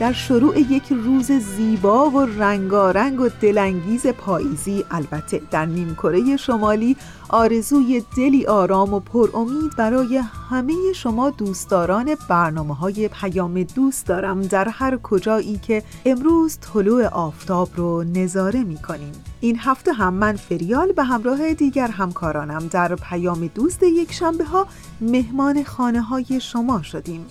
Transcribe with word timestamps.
در 0.00 0.12
شروع 0.12 0.58
یک 0.58 0.82
روز 0.90 1.32
زیبا 1.32 2.10
و 2.10 2.18
رنگارنگ 2.20 3.20
و 3.20 3.28
دلانگیز 3.40 4.06
پاییزی 4.06 4.84
البته 4.90 5.40
در 5.50 5.66
نیمکره 5.66 6.36
شمالی 6.36 6.96
آرزوی 7.28 8.04
دلی 8.16 8.46
آرام 8.46 8.94
و 8.94 9.00
پر 9.00 9.30
امید 9.34 9.76
برای 9.76 10.16
همه 10.50 10.74
شما 10.94 11.30
دوستداران 11.30 12.16
برنامه 12.28 12.74
های 12.74 13.08
پیام 13.08 13.62
دوست 13.62 14.06
دارم 14.06 14.42
در 14.42 14.68
هر 14.68 14.96
کجایی 14.96 15.58
که 15.58 15.82
امروز 16.06 16.58
طلوع 16.58 17.06
آفتاب 17.06 17.68
رو 17.76 18.04
نظاره 18.04 18.64
می 18.64 18.76
کنیم. 18.76 19.12
این 19.40 19.58
هفته 19.58 19.92
هم 19.92 20.14
من 20.14 20.36
فریال 20.36 20.92
به 20.92 21.04
همراه 21.04 21.54
دیگر 21.54 21.88
همکارانم 21.88 22.66
در 22.66 22.94
پیام 22.94 23.46
دوست 23.46 23.82
یک 23.82 24.12
شنبه 24.12 24.44
ها 24.44 24.66
مهمان 25.00 25.64
خانه 25.64 26.00
های 26.00 26.40
شما 26.40 26.82
شدیم 26.82 27.26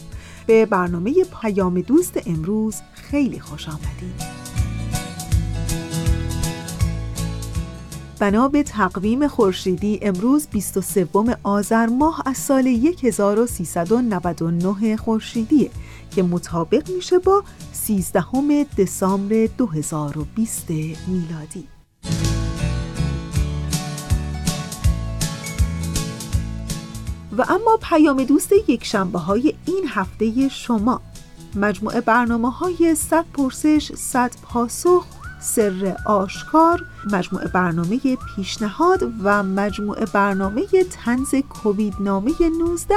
به 0.48 0.66
برنامه 0.66 1.14
پیام 1.42 1.82
دوست 1.82 2.28
امروز 2.28 2.76
خیلی 2.94 3.40
خوش 3.40 3.70
آمدید. 3.70 4.38
بنا 8.20 8.48
به 8.48 8.64
تقویم 8.64 9.28
خورشیدی 9.28 10.00
امروز 10.02 10.48
23 10.52 11.08
آذر 11.44 11.86
ماه 11.86 12.24
از 12.26 12.38
سال 12.38 12.68
1399 12.68 14.98
خورشیدیه 14.98 15.70
که 16.12 16.24
مطابق 16.24 16.90
میشه 16.90 17.20
با 17.20 17.44
13 17.74 18.24
دسامبر 18.78 19.48
2020 19.58 20.70
میلادی. 21.08 21.77
و 27.38 27.46
اما 27.50 27.78
پیام 27.82 28.24
دوست 28.24 28.52
یک 28.68 28.86
شنبه 28.86 29.20
های 29.20 29.54
این 29.66 29.84
هفته 29.88 30.50
شما. 30.50 31.02
مجموعه 31.56 32.02
برنامه 32.02 32.52
های 32.52 32.96
100 32.96 33.26
پرسش 33.34 33.92
100 33.96 34.32
پاسخ 34.44 35.06
سر 35.40 35.98
آشکار 36.06 36.86
مجموعه 37.12 37.48
برنامه 37.48 38.00
پیشنهاد 38.36 39.14
و 39.24 39.44
مجموعه 39.44 40.06
برنامه 40.06 40.66
تنز 41.06 41.36
کووید 41.36 41.94
نامه 42.00 42.32
19 42.60 42.96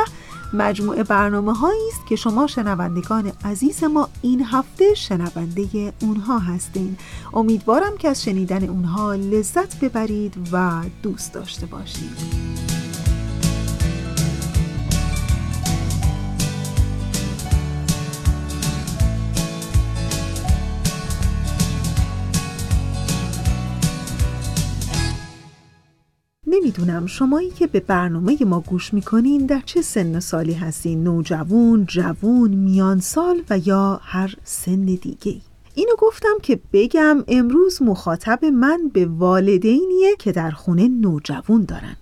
مجموعه 0.52 1.02
برنامه 1.02 1.50
است 1.50 2.06
که 2.08 2.16
شما 2.16 2.46
شنوندگان 2.46 3.32
عزیز 3.44 3.84
ما 3.84 4.08
این 4.22 4.44
هفته 4.44 4.94
شنونده 4.94 5.92
اونها 6.00 6.38
هستین. 6.38 6.96
امیدوارم 7.34 7.96
که 7.96 8.08
از 8.08 8.22
شنیدن 8.24 8.68
اونها 8.68 9.14
لذت 9.14 9.80
ببرید 9.80 10.34
و 10.52 10.82
دوست 11.02 11.32
داشته 11.32 11.66
باشید. 11.66 12.69
نمی‌دونم. 26.50 27.06
شمایی 27.06 27.50
که 27.50 27.66
به 27.66 27.80
برنامه 27.80 28.44
ما 28.44 28.60
گوش 28.60 28.94
می‌کنین 28.94 29.46
در 29.46 29.62
چه 29.66 29.82
سن 29.82 30.20
سالی 30.20 30.52
هستین؟ 30.52 31.04
نوجوان، 31.04 31.86
جوون، 31.86 32.50
میان 32.50 33.00
سال 33.00 33.42
و 33.50 33.58
یا 33.58 34.00
هر 34.02 34.34
سن 34.44 34.84
دیگه 34.84 35.36
اینو 35.74 35.92
گفتم 35.98 36.36
که 36.42 36.60
بگم 36.72 37.24
امروز 37.28 37.82
مخاطب 37.82 38.44
من 38.44 38.90
به 38.92 39.06
والدینیه 39.06 40.16
که 40.18 40.32
در 40.32 40.50
خونه 40.50 40.88
نوجوان 40.88 41.64
دارن. 41.64 41.96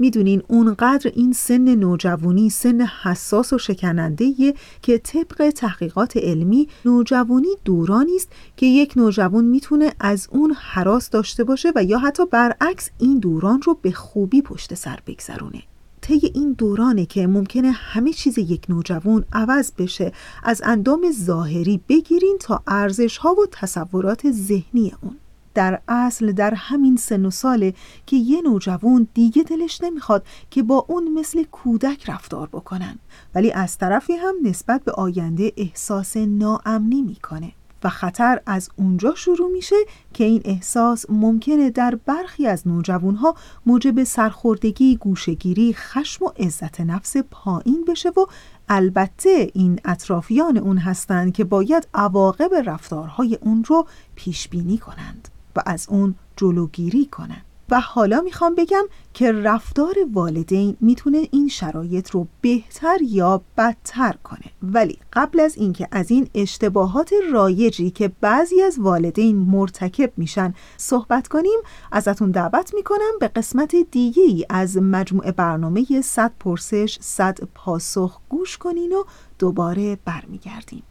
می‌دونین 0.00 0.42
اونقدر 0.48 1.10
این 1.14 1.32
سن 1.32 1.74
نوجوانی 1.74 2.50
سن 2.50 2.80
حساس 2.80 3.52
و 3.52 3.58
شکننده 3.58 4.54
که 4.82 4.98
طبق 4.98 5.50
تحقیقات 5.50 6.16
علمی 6.16 6.68
نوجوانی 6.84 7.48
دورانی 7.64 8.16
است 8.16 8.28
که 8.56 8.66
یک 8.66 8.92
نوجوان 8.96 9.44
می‌تونه 9.44 9.92
از 10.00 10.28
اون 10.30 10.56
حراس 10.58 11.10
داشته 11.10 11.44
باشه 11.44 11.72
و 11.76 11.84
یا 11.84 11.98
حتی 11.98 12.26
برعکس 12.26 12.90
این 12.98 13.18
دوران 13.18 13.62
رو 13.62 13.78
به 13.82 13.92
خوبی 13.92 14.42
پشت 14.42 14.74
سر 14.74 14.98
بگذرونه. 15.06 15.62
طی 16.00 16.20
این 16.34 16.52
دورانه 16.52 17.06
که 17.06 17.26
ممکنه 17.26 17.70
همه 17.70 18.12
چیز 18.12 18.38
یک 18.38 18.66
نوجوان 18.68 19.24
عوض 19.32 19.72
بشه 19.78 20.12
از 20.42 20.62
اندام 20.64 21.12
ظاهری 21.12 21.80
بگیرین 21.88 22.36
تا 22.40 22.62
ارزش 22.66 23.16
ها 23.16 23.34
و 23.34 23.46
تصورات 23.52 24.30
ذهنی 24.30 24.92
اون. 25.02 25.16
در 25.54 25.80
اصل 25.88 26.32
در 26.32 26.54
همین 26.54 26.96
سن 26.96 27.26
و 27.26 27.30
ساله 27.30 27.74
که 28.06 28.16
یه 28.16 28.42
نوجوان 28.42 29.08
دیگه 29.14 29.42
دلش 29.42 29.80
نمی‌خواد 29.82 30.24
که 30.50 30.62
با 30.62 30.86
اون 30.88 31.12
مثل 31.12 31.42
کودک 31.42 32.10
رفتار 32.10 32.46
بکنن 32.46 32.98
ولی 33.34 33.52
از 33.52 33.78
طرفی 33.78 34.12
هم 34.12 34.34
نسبت 34.42 34.84
به 34.84 34.92
آینده 34.92 35.52
احساس 35.56 36.16
ناامنی 36.16 37.02
می‌کنه 37.02 37.52
و 37.84 37.88
خطر 37.88 38.40
از 38.46 38.68
اونجا 38.76 39.14
شروع 39.14 39.50
میشه 39.52 39.76
که 40.14 40.24
این 40.24 40.42
احساس 40.44 41.06
ممکنه 41.08 41.70
در 41.70 41.98
برخی 42.06 42.46
از 42.46 42.68
نوجوانها 42.68 43.34
موجب 43.66 44.04
سرخوردگی، 44.04 44.96
گوشگیری، 44.96 45.74
خشم 45.74 46.24
و 46.24 46.28
عزت 46.28 46.80
نفس 46.80 47.16
پایین 47.16 47.84
بشه 47.88 48.08
و 48.08 48.26
البته 48.68 49.50
این 49.54 49.80
اطرافیان 49.84 50.56
اون 50.56 50.78
هستند 50.78 51.32
که 51.32 51.44
باید 51.44 51.88
عواقب 51.94 52.50
رفتارهای 52.66 53.38
اون 53.42 53.64
رو 53.64 53.86
پیش 54.14 54.48
بینی 54.48 54.78
کنند. 54.78 55.28
و 55.56 55.62
از 55.66 55.86
اون 55.90 56.14
جلوگیری 56.36 57.06
کنن. 57.06 57.42
و 57.70 57.80
حالا 57.80 58.20
می‌خوام 58.20 58.54
بگم 58.54 58.84
که 59.14 59.32
رفتار 59.32 59.94
والدین 60.12 60.76
می‌تونه 60.80 61.28
این 61.30 61.48
شرایط 61.48 62.10
رو 62.10 62.26
بهتر 62.40 62.96
یا 63.02 63.42
بدتر 63.56 64.14
کنه. 64.24 64.44
ولی 64.62 64.98
قبل 65.12 65.40
از 65.40 65.56
اینکه 65.56 65.88
از 65.92 66.10
این 66.10 66.28
اشتباهات 66.34 67.12
رایجی 67.32 67.90
که 67.90 68.12
بعضی 68.20 68.62
از 68.62 68.78
والدین 68.78 69.36
مرتکب 69.36 70.12
میشن 70.16 70.54
صحبت 70.76 71.28
کنیم 71.28 71.58
ازتون 71.92 72.30
دعوت 72.30 72.74
می‌کنم 72.74 73.18
به 73.20 73.28
قسمت 73.28 73.76
دیگه 73.90 74.22
ای 74.22 74.46
از 74.48 74.76
مجموعه 74.76 75.32
برنامه 75.32 75.84
100 76.04 76.32
پرسش 76.40 76.98
100 77.00 77.38
پاسخ 77.54 78.20
گوش 78.28 78.58
کنین 78.58 78.92
و 78.92 79.04
دوباره 79.38 79.98
برمیگردیم. 80.04 80.82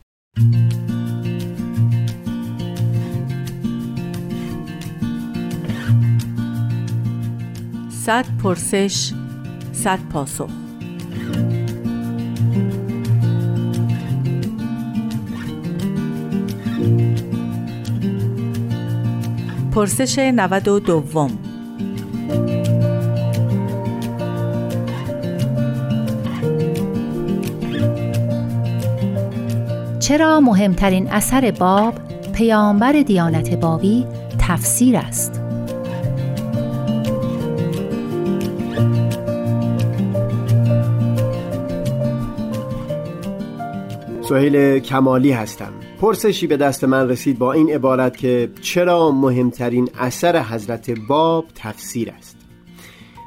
صد 8.09 8.25
پرسش 8.43 9.13
صد 9.71 9.99
پاسخ 10.13 10.49
پرسش 19.71 20.19
92 20.19 20.79
دوم 20.79 21.31
چرا 29.99 30.39
مهمترین 30.39 31.07
اثر 31.11 31.51
باب 31.51 31.93
پیامبر 32.33 32.91
دیانت 32.91 33.53
بابی 33.53 34.05
تفسیر 34.39 34.97
است؟ 34.97 35.38
سهیل 44.29 44.79
کمالی 44.79 45.31
هستم. 45.31 45.73
پرسشی 46.01 46.47
به 46.47 46.57
دست 46.57 46.83
من 46.83 47.09
رسید 47.09 47.39
با 47.39 47.53
این 47.53 47.69
عبارت 47.69 48.17
که 48.17 48.49
چرا 48.61 49.11
مهمترین 49.11 49.89
اثر 49.99 50.41
حضرت 50.41 50.91
باب 51.07 51.45
تفسیر 51.55 52.11
است. 52.17 52.37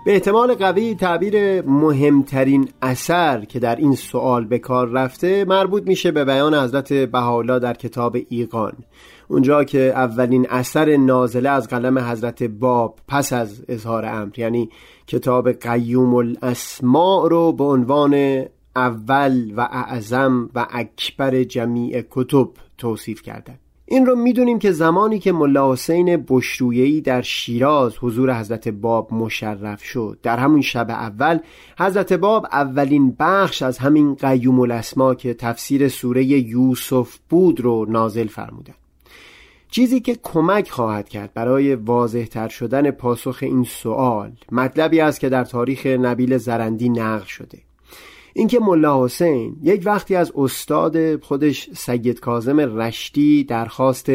به 0.04 0.12
احتمال 0.12 0.54
قوی 0.54 0.94
تعبیر 0.94 1.62
مهمترین 1.62 2.68
اثر 2.82 3.44
که 3.44 3.58
در 3.58 3.76
این 3.76 3.94
سوال 3.94 4.44
به 4.44 4.58
کار 4.58 4.88
رفته 4.88 5.44
مربوط 5.44 5.82
میشه 5.86 6.10
به 6.10 6.24
بیان 6.24 6.54
حضرت 6.54 6.92
بهاءالله 6.92 7.58
در 7.58 7.74
کتاب 7.74 8.16
ایقان. 8.28 8.72
اونجا 9.28 9.64
که 9.64 9.78
اولین 9.78 10.46
اثر 10.50 10.96
نازله 10.96 11.48
از 11.48 11.68
قلم 11.68 11.98
حضرت 11.98 12.42
باب 12.42 12.98
پس 13.08 13.32
از 13.32 13.64
اظهار 13.68 14.06
امر 14.06 14.38
یعنی 14.38 14.68
کتاب 15.06 15.52
قیوم 15.52 16.14
الاسماع 16.14 17.28
رو 17.28 17.52
به 17.52 17.64
عنوان 17.64 18.44
اول 18.76 19.52
و 19.56 19.60
اعظم 19.60 20.50
و 20.54 20.66
اکبر 20.70 21.44
جمیع 21.44 22.04
کتب 22.10 22.48
توصیف 22.78 23.22
کردن 23.22 23.58
این 23.86 24.06
رو 24.06 24.16
می‌دونیم 24.16 24.58
که 24.58 24.72
زمانی 24.72 25.18
که 25.18 25.32
ملا 25.32 25.72
حسین 25.72 26.24
بشرویهی 26.28 27.00
در 27.00 27.22
شیراز 27.22 27.94
حضور 28.00 28.40
حضرت 28.40 28.68
باب 28.68 29.14
مشرف 29.14 29.82
شد. 29.82 30.18
در 30.22 30.38
همون 30.38 30.60
شب 30.60 30.90
اول 30.90 31.38
حضرت 31.78 32.12
باب 32.12 32.46
اولین 32.52 33.16
بخش 33.18 33.62
از 33.62 33.78
همین 33.78 34.14
قیوم 34.14 34.60
الاسما 34.60 35.14
که 35.14 35.34
تفسیر 35.34 35.88
سوره 35.88 36.24
یوسف 36.24 37.18
بود 37.28 37.60
رو 37.60 37.86
نازل 37.88 38.26
فرمودن 38.26 38.74
چیزی 39.70 40.00
که 40.00 40.18
کمک 40.22 40.70
خواهد 40.70 41.08
کرد 41.08 41.34
برای 41.34 41.74
واضح 41.74 42.24
تر 42.24 42.48
شدن 42.48 42.90
پاسخ 42.90 43.38
این 43.42 43.64
سوال 43.64 44.32
مطلبی 44.52 45.00
است 45.00 45.20
که 45.20 45.28
در 45.28 45.44
تاریخ 45.44 45.86
نبیل 45.86 46.38
زرندی 46.38 46.88
نقل 46.88 47.24
شده. 47.24 47.58
اینکه 48.34 48.60
ملا 48.60 49.04
حسین 49.04 49.56
یک 49.62 49.82
وقتی 49.84 50.14
از 50.14 50.32
استاد 50.36 51.20
خودش 51.20 51.70
سید 51.72 52.20
کازم 52.20 52.60
رشتی 52.60 53.44
درخواست 53.44 54.10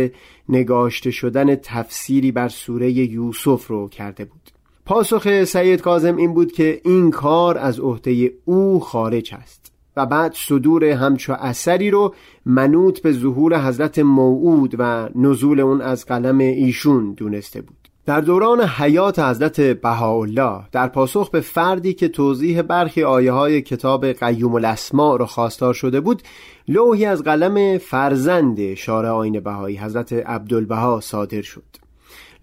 نگاشته 0.50 1.12
شدن 1.12 1.56
تفسیری 1.56 2.32
بر 2.32 2.50
سوره 2.50 2.92
یوسف 2.92 3.68
رو 3.68 3.90
کرده 3.90 4.26
بود. 4.26 4.52
پاسخ 4.86 5.44
سید 5.44 5.82
کازم 5.82 6.16
این 6.16 6.34
بود 6.34 6.52
که 6.52 6.82
این 6.86 7.12
کار 7.12 7.58
از 7.58 7.80
عهده 7.80 8.34
او 8.46 8.80
خارج 8.80 9.34
است 9.34 9.72
و 9.98 10.06
بعد 10.06 10.34
صدور 10.36 10.84
همچو 10.84 11.34
اثری 11.34 11.92
رو 11.92 12.16
منوط 12.46 13.00
به 13.00 13.12
ظهور 13.12 13.68
حضرت 13.68 14.00
موعود 14.00 14.76
و 14.80 15.10
نزول 15.16 15.60
اون 15.60 15.82
از 15.82 16.06
قلم 16.06 16.38
ایشون 16.38 17.14
دونسته 17.14 17.62
بود. 17.62 17.87
در 18.08 18.22
دوران 18.22 18.62
حیات 18.62 19.20
حضرت 19.20 19.62
بهاءالله 19.62 20.62
در 20.72 20.88
پاسخ 20.88 21.30
به 21.30 21.42
فردی 21.42 21.94
که 21.94 22.08
توضیح 22.08 22.62
برخی 22.62 23.04
آیه 23.04 23.32
های 23.32 23.62
کتاب 23.62 24.06
قیوم 24.06 24.56
الاسماء 24.56 25.16
را 25.16 25.26
خواستار 25.26 25.74
شده 25.74 26.00
بود 26.00 26.22
لوحی 26.68 27.06
از 27.06 27.24
قلم 27.24 27.78
فرزند 27.78 28.74
شارع 28.74 29.10
آین 29.10 29.40
بهایی 29.40 29.78
حضرت 29.78 30.14
عبدالبها 30.14 31.00
صادر 31.00 31.42
شد. 31.42 31.64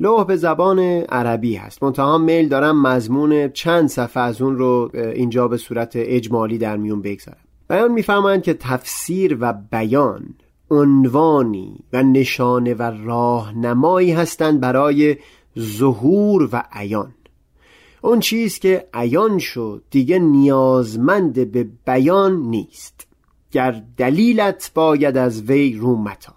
لوح 0.00 0.25
به 0.25 0.37
زبان 0.37 0.78
عربی 1.08 1.56
هست. 1.56 1.82
منتها 1.82 2.19
میل 2.19 2.49
دارم 2.49 2.82
مضمون 2.82 3.49
چند 3.49 3.88
صفحه 3.88 4.22
از 4.22 4.43
اون 4.43 4.58
رو 4.58 4.90
اینجا 4.94 5.49
به 5.49 5.56
صورت 5.56 5.93
اجمالی 5.94 6.58
در 6.58 6.76
میون 6.76 7.02
بگذارم. 7.02 7.38
بیان 7.69 7.93
می‌فهمند 7.93 8.43
که 8.43 8.55
تفسیر 8.55 9.38
و 9.40 9.55
بیان 9.70 10.34
عنوانی 10.70 11.84
و 11.93 12.02
نشانه 12.02 12.75
و 12.75 12.82
راهنمایی 13.05 14.12
هستند 14.12 14.61
برای 14.61 15.16
ظهور 15.58 16.48
و 16.52 16.62
عیان. 16.72 17.14
اون 18.02 18.20
چیز 18.20 18.58
که 18.58 18.88
عیان 18.94 19.38
شد 19.38 19.82
دیگه 19.90 20.18
نیازمند 20.18 21.52
به 21.52 21.66
بیان 21.86 22.36
نیست. 22.36 23.06
گر 23.50 23.82
دلیلت 23.96 24.70
باید 24.74 25.16
از 25.16 25.42
وی 25.42 25.74
رو 25.74 25.96
متاب. 25.96 26.34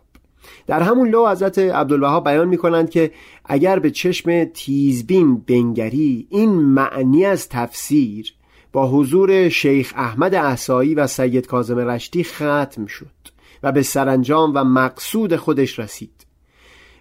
در 0.67 0.81
همون 0.81 1.09
لو 1.09 1.27
حضرت 1.27 1.59
عبدالبها 1.59 2.19
بیان 2.19 2.47
می 2.47 2.57
کنند 2.57 2.89
که 2.89 3.11
اگر 3.45 3.79
به 3.79 3.91
چشم 3.91 4.43
تیزبین 4.45 5.37
بنگری 5.37 6.27
این 6.29 6.49
معنی 6.49 7.25
از 7.25 7.49
تفسیر 7.49 8.33
با 8.71 8.87
حضور 8.87 9.49
شیخ 9.49 9.93
احمد 9.95 10.35
احسایی 10.35 10.95
و 10.95 11.07
سید 11.07 11.47
کازم 11.47 11.77
رشتی 11.77 12.23
ختم 12.23 12.85
شد 12.85 13.05
و 13.63 13.71
به 13.71 13.81
سرانجام 13.81 14.51
و 14.55 14.63
مقصود 14.63 15.35
خودش 15.35 15.79
رسید. 15.79 16.26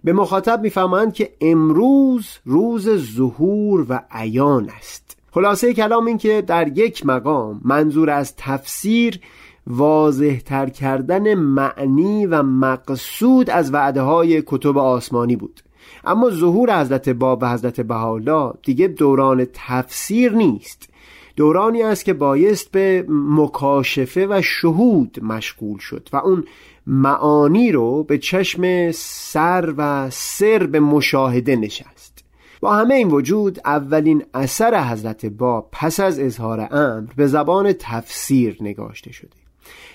به 0.07 0.13
مخاطب 0.13 0.61
می‌فهمند 0.61 1.13
که 1.13 1.33
امروز 1.41 2.29
روز 2.45 2.89
ظهور 3.17 3.87
و 3.89 4.03
عیان 4.11 4.71
است. 4.79 5.17
خلاصه 5.31 5.75
کلام 5.75 6.07
این 6.07 6.19
که 6.19 6.43
در 6.43 6.79
یک 6.79 7.07
مقام 7.07 7.61
منظور 7.65 8.11
از 8.11 8.35
تفسیر 8.37 9.21
واضح 9.67 10.39
تر 10.39 10.69
کردن 10.69 11.35
معنی 11.35 12.27
و 12.27 12.43
مقصود 12.43 13.51
از 13.51 13.75
وعده 13.75 14.01
های 14.01 14.43
کتب 14.47 14.79
آسمانی 14.79 15.37
بود. 15.37 15.61
اما 16.05 16.31
ظهور 16.31 16.81
حضرت 16.81 17.09
باب 17.09 17.43
و 17.43 17.53
حضرت 17.53 17.81
بهاءالله 17.81 18.53
دیگه 18.63 18.89
دوران 18.89 19.47
تفسیر 19.53 20.33
نیست. 20.33 20.89
دورانی 21.37 21.83
است 21.83 22.05
که 22.05 22.15
بایست 22.15 22.71
به 22.71 23.05
مکاشفه 23.09 24.27
و 24.27 24.43
شهود 24.43 25.19
مشغول 25.23 25.79
شد 25.79 26.09
و 26.13 26.17
اون 26.17 26.45
معانی 26.87 27.73
رو 27.73 28.05
به 28.05 28.19
چشم 28.19 28.91
سر 28.95 29.75
و 29.77 30.11
سر 30.11 30.67
به 30.67 30.81
مشاهده 30.81 31.57
نشست. 31.57 32.25
با 32.61 32.75
همه 32.75 32.95
این 32.95 33.09
وجود 33.09 33.61
اولین 33.65 34.23
اثر 34.35 34.91
حضرت 34.91 35.27
با 35.27 35.69
پس 35.73 36.01
از 36.01 36.19
اظهار 36.19 36.69
امر 36.71 37.13
به 37.17 37.27
زبان 37.27 37.73
تفسیر 37.73 38.57
نگاشته 38.61 39.13
شده. 39.13 39.37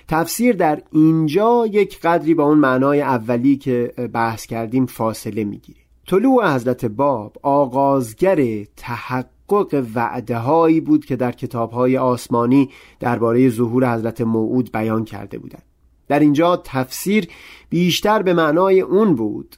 تفسیر 0.07 0.55
در 0.55 0.81
اینجا 0.91 1.65
یک 1.71 1.99
قدری 1.99 2.33
با 2.33 2.43
اون 2.43 2.57
معنای 2.57 3.01
اولی 3.01 3.57
که 3.57 3.93
بحث 4.13 4.45
کردیم 4.45 4.85
فاصله 4.85 5.43
می‌گیره. 5.43 5.79
طلوع 6.07 6.55
حضرت 6.55 6.85
باب 6.85 7.37
آغازگر 7.41 8.63
تحقق 8.77 9.85
وعده 9.95 10.37
هایی 10.37 10.81
بود 10.81 11.05
که 11.05 11.15
در 11.15 11.31
کتاب 11.31 11.71
های 11.71 11.97
آسمانی 11.97 12.69
درباره 12.99 13.49
ظهور 13.49 13.93
حضرت 13.93 14.21
موعود 14.21 14.71
بیان 14.71 15.05
کرده 15.05 15.37
بودند. 15.37 15.70
در 16.11 16.19
اینجا 16.19 16.61
تفسیر 16.65 17.27
بیشتر 17.69 18.21
به 18.21 18.33
معنای 18.33 18.81
اون 18.81 19.15
بود 19.15 19.55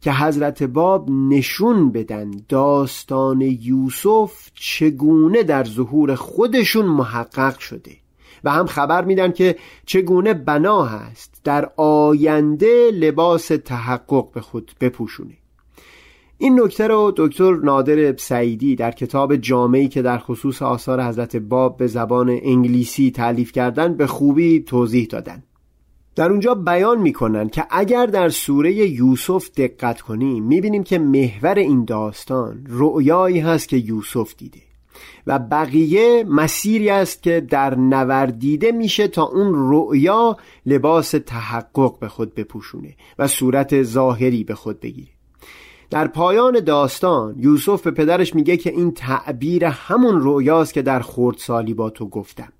که 0.00 0.12
حضرت 0.12 0.62
باب 0.62 1.10
نشون 1.10 1.92
بدن 1.92 2.30
داستان 2.48 3.40
یوسف 3.40 4.50
چگونه 4.54 5.42
در 5.42 5.64
ظهور 5.64 6.14
خودشون 6.14 6.86
محقق 6.86 7.58
شده 7.58 7.90
و 8.44 8.50
هم 8.50 8.66
خبر 8.66 9.04
میدن 9.04 9.32
که 9.32 9.56
چگونه 9.86 10.34
بنا 10.34 10.84
هست 10.84 11.40
در 11.44 11.70
آینده 11.76 12.90
لباس 12.90 13.46
تحقق 13.46 14.32
به 14.32 14.40
خود 14.40 14.72
بپوشونه. 14.80 15.34
این 16.38 16.60
نکته 16.60 16.86
رو 16.86 17.12
دکتر 17.16 17.56
نادر 17.56 18.16
سعیدی 18.16 18.76
در 18.76 18.90
کتاب 18.90 19.36
جامعی 19.36 19.88
که 19.88 20.02
در 20.02 20.18
خصوص 20.18 20.62
آثار 20.62 21.02
حضرت 21.02 21.36
باب 21.36 21.76
به 21.76 21.86
زبان 21.86 22.28
انگلیسی 22.42 23.10
تعلیف 23.10 23.52
کردن 23.52 23.94
به 23.94 24.06
خوبی 24.06 24.60
توضیح 24.60 25.06
دادن. 25.06 25.42
در 26.16 26.30
اونجا 26.30 26.54
بیان 26.54 27.00
می‌کنن 27.00 27.48
که 27.48 27.66
اگر 27.70 28.06
در 28.06 28.28
سوره 28.28 28.74
یوسف 28.74 29.50
دقت 29.56 30.00
کنیم 30.00 30.44
می‌بینیم 30.44 30.82
که 30.82 30.98
محور 30.98 31.58
این 31.58 31.84
داستان 31.84 32.66
رؤیایی 32.68 33.40
هست 33.40 33.68
که 33.68 33.76
یوسف 33.76 34.34
دیده 34.36 34.58
و 35.26 35.38
بقیه 35.38 36.24
مسیری 36.28 36.90
است 36.90 37.22
که 37.22 37.40
در 37.40 37.74
نوردیده 37.74 38.72
میشه 38.72 39.08
تا 39.08 39.22
اون 39.22 39.52
رؤیا 39.54 40.36
لباس 40.66 41.10
تحقق 41.10 41.98
به 41.98 42.08
خود 42.08 42.34
بپوشونه 42.34 42.96
و 43.18 43.26
صورت 43.26 43.82
ظاهری 43.82 44.44
به 44.44 44.54
خود 44.54 44.80
بگیره. 44.80 45.08
در 45.90 46.06
پایان 46.06 46.60
داستان 46.60 47.34
یوسف 47.38 47.82
به 47.82 47.90
پدرش 47.90 48.34
میگه 48.34 48.56
که 48.56 48.70
این 48.70 48.92
تعبیر 48.92 49.64
همون 49.64 50.20
رؤیاست 50.22 50.74
که 50.74 50.82
در 50.82 51.00
خردسالی 51.00 51.74
با 51.74 51.90
تو 51.90 52.08
گفتم. 52.08 52.52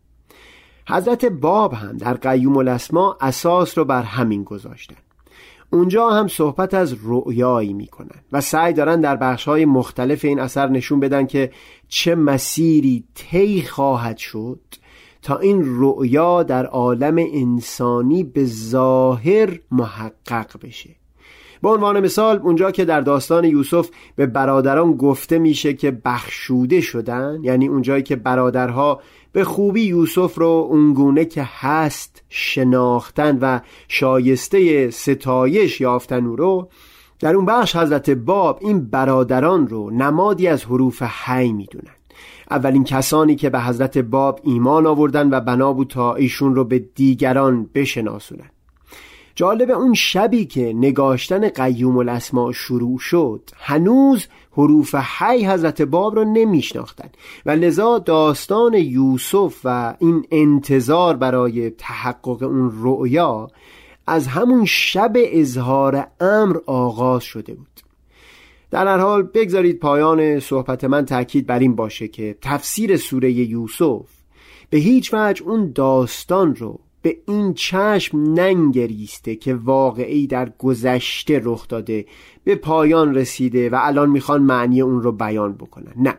حضرت 0.89 1.25
باب 1.25 1.73
هم 1.73 1.97
در 1.97 2.15
قیوم 2.15 2.57
الاسما 2.57 3.19
اساس 3.21 3.79
رو 3.79 3.85
بر 3.85 4.03
همین 4.03 4.45
گذاشتن. 4.45 4.97
اونجا 5.71 6.11
هم 6.11 6.29
صحبت 6.29 6.75
از 6.75 6.97
رؤیایی 7.03 7.73
می‌کنن 7.73 8.21
و 8.33 8.41
سعی 8.41 8.73
دارن 8.73 9.01
در 9.01 9.17
بخشهای 9.17 9.65
مختلف 9.65 10.25
این 10.25 10.41
اثر 10.41 10.69
نشون 10.69 11.01
بدن 11.01 11.27
که 11.27 11.51
چه 11.89 12.15
مسیری 12.15 13.05
طی 13.15 13.63
خواهد 13.63 14.17
شد 14.17 14.61
تا 15.23 15.39
این 15.39 15.63
رؤیا 15.65 16.43
در 16.43 16.67
عالم 16.67 17.17
انسانی 17.19 18.25
به 18.25 18.45
ظاهر 18.45 19.59
محقق 19.71 20.47
بشه. 20.63 20.91
به 21.63 21.69
عنوان 21.69 22.01
مثال 22.01 22.39
اونجا 22.39 22.71
که 22.71 22.85
در 22.85 23.01
داستان 23.01 23.45
یوسف 23.45 23.91
به 24.17 24.27
برادران 24.27 24.93
گفته 24.93 25.39
میشه 25.39 25.75
که 25.75 25.91
بخشوده 26.05 26.81
شدن 26.81 27.39
یعنی 27.43 27.69
اونجایی 27.69 28.03
که 28.03 28.17
برادرها 28.17 29.01
به 29.35 29.45
خوبی 29.45 29.83
یوسف 29.83 30.39
رو 30.39 30.67
اونگونه 30.71 31.25
که 31.25 31.49
هست 31.61 32.23
شناختن 32.29 33.39
و 33.41 33.61
شایسته 33.89 34.91
ستایش 34.91 35.81
یافتن 35.81 36.27
او 36.27 36.37
رو 36.37 36.69
در 37.21 37.37
اون 37.37 37.45
بخش 37.45 37.77
حضرت 37.77 38.11
باب 38.11 38.59
این 38.63 38.85
برادران 38.85 39.69
رو 39.69 39.91
نمادی 39.91 40.49
از 40.49 40.65
حروف 40.65 41.03
حی 41.03 41.53
می‌دونن. 41.53 41.95
اولین 42.51 42.85
کسانی 42.85 43.35
که 43.35 43.51
به 43.51 43.61
حضرت 43.61 43.99
باب 43.99 44.41
ایمان 44.43 44.87
آوردن 44.87 45.35
و 45.35 45.41
بنا 45.41 45.73
بود 45.73 45.89
تا 45.89 46.15
ایشون 46.15 46.55
رو 46.55 46.65
به 46.65 46.79
دیگران 46.79 47.71
بشناسونن. 47.75 48.51
جالب 49.35 49.71
اون 49.71 49.95
شبی 49.95 50.45
که 50.45 50.73
نگاشتن 50.73 51.49
قیوم 51.49 51.97
الاسما 51.97 52.53
شروع 52.53 52.99
شد 52.99 53.51
هنوز 53.57 54.27
حروف 54.53 54.95
حی 54.95 55.47
حضرت 55.47 55.83
باب 55.83 56.17
را 56.17 56.25
نمیشناختن. 56.25 57.09
و 57.47 57.51
لذا 57.51 57.99
داستان 57.99 58.75
یوسف 58.75 59.61
و 59.65 59.95
این 59.99 60.27
انتظار 60.31 61.17
برای 61.17 61.71
تحقق 61.71 62.43
اون 62.43 62.73
رؤیا 62.83 63.49
از 64.07 64.27
همون 64.27 64.65
شب 64.65 65.13
اظهار 65.17 66.07
امر 66.21 66.57
آغاز 66.67 67.23
شده 67.23 67.55
بود. 67.55 67.81
در 68.71 68.87
هر 68.87 68.99
حال 68.99 69.23
بگذارید 69.23 69.79
پایان 69.79 70.41
صحبت 70.41 70.85
من 70.85 71.05
تاکید 71.05 71.47
بر 71.47 71.59
این 71.59 71.75
باشه 71.75 72.09
که 72.09 72.39
تفسیر 72.43 72.97
سوره 72.97 73.33
یوسف 73.33 74.07
به 74.71 74.79
هیچ 74.79 75.15
وجه 75.15 75.43
اون 75.43 75.73
داستان 75.73 76.57
رو 76.57 76.81
به 77.05 77.17
این 77.27 77.55
چشم 77.55 78.19
ننگریسته 78.19 79.37
که 79.37 79.55
واقعی 79.55 80.27
در 80.27 80.53
گذشته 80.59 81.41
رخ 81.45 81.69
داده 81.69 82.07
به 82.45 82.55
پایان 82.55 83.15
رسیده 83.15 83.71
و 83.71 83.79
الان 83.83 84.11
می‌خوان 84.11 84.43
معنی 84.43 84.81
اون 84.81 85.03
رو 85.03 85.13
بیان 85.13 85.53
بکنن. 85.53 85.93
نه. 85.97 86.15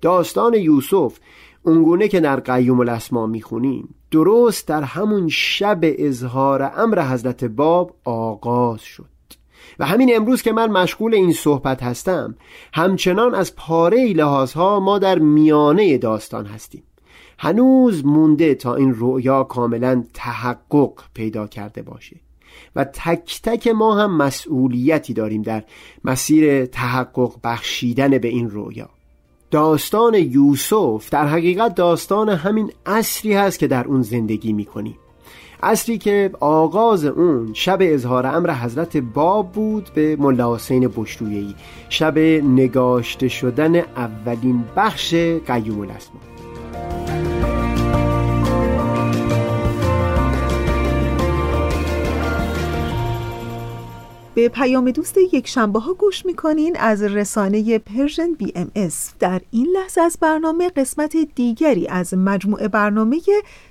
داستان 0.00 0.54
یوسف 0.54 1.18
اونگونه 1.62 2.08
که 2.08 2.20
در 2.20 2.40
قیوم 2.40 2.80
الاسما 2.80 3.26
می‌خونیم 3.26 3.94
درست 4.10 4.68
در 4.68 4.82
همون 4.82 5.28
شب 5.28 5.78
اظهار 5.82 6.72
امر 6.76 7.12
حضرت 7.12 7.44
باب 7.44 7.94
آغاز 8.04 8.80
شد. 8.82 9.04
و 9.78 9.86
همین 9.86 10.16
امروز 10.16 10.42
که 10.42 10.52
من 10.52 10.70
مشغول 10.70 11.14
این 11.14 11.32
صحبت 11.32 11.82
هستم 11.82 12.34
همچنان 12.74 13.34
از 13.34 13.56
پاره 13.56 14.06
لحاظها 14.06 14.80
ما 14.80 14.98
در 14.98 15.18
میانه 15.18 15.98
داستان 15.98 16.46
هستیم. 16.46 16.82
هنوز 17.42 18.06
مونده 18.06 18.54
تا 18.54 18.74
این 18.74 18.94
رؤیا 18.98 19.44
کاملا 19.44 20.04
تحقق 20.14 20.92
پیدا 21.14 21.46
کرده 21.46 21.82
باشه. 21.82 22.16
و 22.76 22.84
تک 22.84 23.40
تک 23.42 23.68
ما 23.68 23.94
هم 23.94 24.16
مسئولیتی 24.16 25.14
داریم 25.14 25.42
در 25.42 25.64
مسیر 26.04 26.66
تحقق 26.66 27.32
بخشیدن 27.44 28.18
به 28.18 28.28
این 28.28 28.50
رؤیا. 28.50 28.88
داستان 29.50 30.14
یوسف 30.14 31.10
در 31.10 31.26
حقیقت 31.26 31.74
داستان 31.74 32.28
همین 32.28 32.72
اصری 32.86 33.34
هست 33.34 33.58
که 33.58 33.66
در 33.66 33.84
اون 33.84 34.02
زندگی 34.02 34.52
می‌کنیم. 34.52 34.96
عصری 35.62 35.98
که 35.98 36.30
آغاز 36.40 37.04
اون 37.04 37.50
شب 37.54 37.78
اظهار 37.80 38.26
امر 38.26 38.54
حضرت 38.54 38.96
باب 38.96 39.52
بود 39.52 39.90
به 39.94 40.16
ملا 40.16 40.54
حسین 40.54 40.88
بشرویهی 40.96 41.54
شب 41.88 42.18
نگاشته 42.18 43.28
شدن 43.28 43.76
اولین 43.76 44.64
بخش 44.76 45.14
قیوم 45.46 45.80
الاسما. 45.80 46.20
به 54.40 54.48
پیام 54.48 54.90
دوست 54.90 55.16
یک 55.32 55.48
شنبه 55.48 55.80
ها 55.80 55.94
گوش 55.94 56.26
می‌کنین 56.26 56.76
از 56.78 57.02
رسانه 57.02 57.78
Persian 57.78 58.32
BMS. 58.32 59.12
در 59.18 59.40
این 59.50 59.66
لحظه 59.66 60.00
از 60.00 60.18
برنامه 60.20 60.68
قسمت 60.68 61.16
دیگری 61.34 61.88
از 61.88 62.14
مجموعه 62.14 62.68
برنامه 62.68 63.20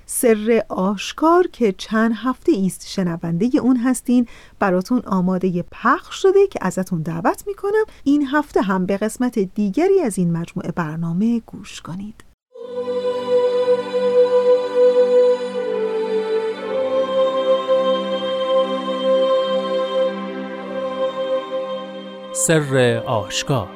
سر 0.06 0.64
آشکار 0.68 1.46
که 1.46 1.72
چند 1.72 2.12
هفته 2.16 2.52
ایست 2.52 2.88
شنونده 2.88 3.50
اون 3.62 3.76
هستین 3.76 4.26
براتون 4.58 5.02
آماده 5.06 5.64
پخش 5.72 6.22
شده 6.22 6.46
که 6.46 6.58
ازتون 6.62 7.02
دعوت 7.02 7.44
می‌کنم 7.46 7.84
این 8.04 8.26
هفته 8.26 8.62
هم 8.62 8.86
به 8.86 8.96
قسمت 8.96 9.38
دیگری 9.38 10.00
از 10.00 10.18
این 10.18 10.32
مجموعه 10.32 10.72
برنامه 10.72 11.40
گوش 11.46 11.80
کنید 11.80 12.24
سر 22.32 23.02
آشکار. 23.06 23.68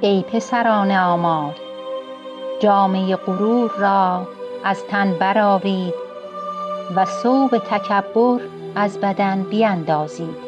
ای 0.00 0.22
پسران 0.22 0.90
آمال 0.90 1.52
جامعه 2.60 3.16
غرور 3.16 3.70
را 3.78 4.28
از 4.64 4.84
تن 4.86 5.14
برآرید 5.14 5.94
و 6.96 7.04
صوب 7.04 7.58
تکبر 7.58 8.40
از 8.74 9.00
بدن 9.00 9.42
بیندازید. 9.42 10.43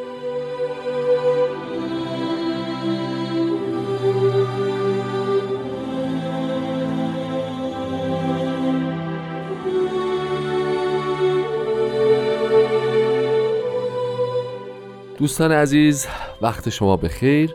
دوستان 15.19 15.53
عزیز 15.53 16.07
وقت 16.43 16.69
شما 16.69 16.97
به 16.97 17.09
خیر 17.09 17.55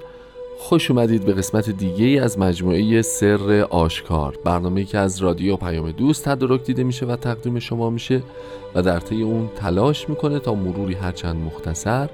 خوش 0.59 0.91
اومدید 0.91 1.25
به 1.25 1.33
قسمت 1.33 1.69
دیگه 1.69 2.21
از 2.21 2.39
مجموعه 2.39 3.01
سر 3.01 3.67
آشکار. 3.69 4.37
برنامه 4.43 4.83
که 4.83 4.97
از 4.97 5.19
رادیو 5.21 5.55
پیام 5.55 5.91
دوست 5.91 6.29
تدارک 6.29 6.63
دیده 6.63 6.83
میشه 6.83 7.05
و 7.05 7.15
تقدیم 7.15 7.59
شما 7.59 7.89
میشه 7.89 8.21
و 8.75 8.81
در 8.81 8.99
طی 8.99 9.21
اون 9.21 9.49
تلاش 9.55 10.09
می‌کنه 10.09 10.39
تا 10.39 10.55
مروری 10.55 10.93
هرچند 10.93 11.35
مختصر 11.35 12.09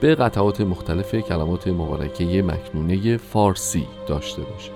به 0.00 0.14
قطعات 0.14 0.60
مختلف 0.60 1.14
کلمات 1.14 1.68
مبارکه 1.68 2.42
مکنونه 2.42 3.16
فارسی 3.16 3.86
داشته 4.06 4.42
باشه. 4.42 4.70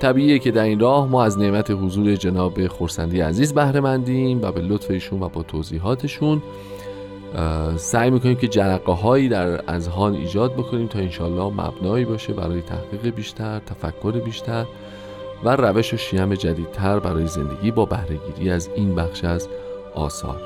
طبیعیه 0.00 0.38
که 0.38 0.50
در 0.50 0.64
این 0.64 0.80
راه 0.80 1.08
ما 1.08 1.24
از 1.24 1.38
نعمت 1.38 1.70
حضور 1.70 2.14
جناب 2.16 2.66
خورسندی 2.66 3.20
عزیز 3.20 3.54
بهره 3.54 3.80
مندیم 3.80 4.42
و 4.42 4.52
به 4.52 4.60
لطف 4.60 4.90
ایشون 4.90 5.22
و 5.22 5.28
با 5.28 5.42
توضیحاتشون 5.42 6.42
سعی 7.76 8.10
می‌کنیم 8.10 8.36
که 8.36 8.48
جرقه 8.48 8.92
هایی 8.92 9.28
در 9.28 9.70
اذهان 9.70 10.14
ایجاد 10.14 10.52
بکنیم 10.52 10.86
تا 10.86 10.98
انشالله 10.98 11.44
مبنایی 11.44 12.04
باشه 12.04 12.32
برای 12.32 12.62
تحقیق 12.62 13.14
بیشتر 13.14 13.58
تفکر 13.58 14.10
بیشتر 14.10 14.66
و 15.44 15.56
روش 15.56 15.94
و 15.94 15.96
شیم 15.96 16.34
جدیدتر 16.34 16.98
برای 16.98 17.26
زندگی 17.26 17.70
با 17.70 17.84
بهرهگیری 17.84 18.50
از 18.50 18.70
این 18.76 18.94
بخش 18.94 19.24
از 19.24 19.48
آثار. 19.94 20.40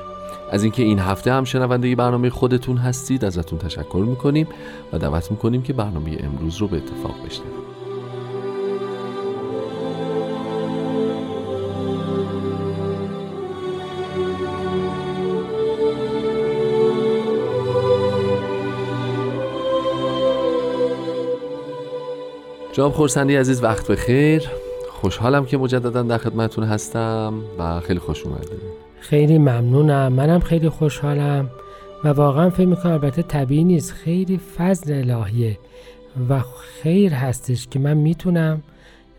از 0.51 0.63
اینکه 0.63 0.83
این 0.83 0.99
هفته 0.99 1.33
هم 1.33 1.43
شنونده 1.43 1.95
برنامه 1.95 2.29
خودتون 2.29 2.77
هستید 2.77 3.25
ازتون 3.25 3.59
تشکر 3.59 4.05
می‌کنیم 4.07 4.47
و 4.93 4.97
دعوت 4.97 5.31
می‌کنیم 5.31 5.61
که 5.61 5.73
برنامه 5.73 6.17
امروز 6.19 6.57
رو 6.57 6.67
به 6.67 6.77
اتفاق 6.77 7.15
بشنوید. 7.25 7.74
جناب 22.75 22.93
خورسندی 22.93 23.35
عزیز 23.35 23.63
وقت 23.63 23.91
بخیر. 23.91 24.43
خوشحالم 24.91 25.45
که 25.45 25.57
مجددا 25.57 26.01
در 26.01 26.17
خدمتتون 26.17 26.63
هستم 26.63 27.33
و 27.59 27.79
خیلی 27.79 27.99
خوش 27.99 28.25
اومدید. 28.25 28.59
خیلی 28.99 29.37
ممنونم. 29.37 30.13
منم 30.13 30.39
خیلی 30.39 30.69
خوشحالم 30.69 31.49
و 32.03 32.07
واقعا 32.07 32.49
فکر 32.49 32.65
می‌کنم 32.65 32.91
البته 32.91 33.21
طبیعی 33.21 33.63
نیست. 33.63 33.91
خیلی 33.91 34.39
فضل 34.57 35.11
الهیه 35.11 35.57
و 36.29 36.41
خیر 36.81 37.13
هستش 37.13 37.67
که 37.67 37.79
من 37.79 37.97
می‌تونم 37.97 38.61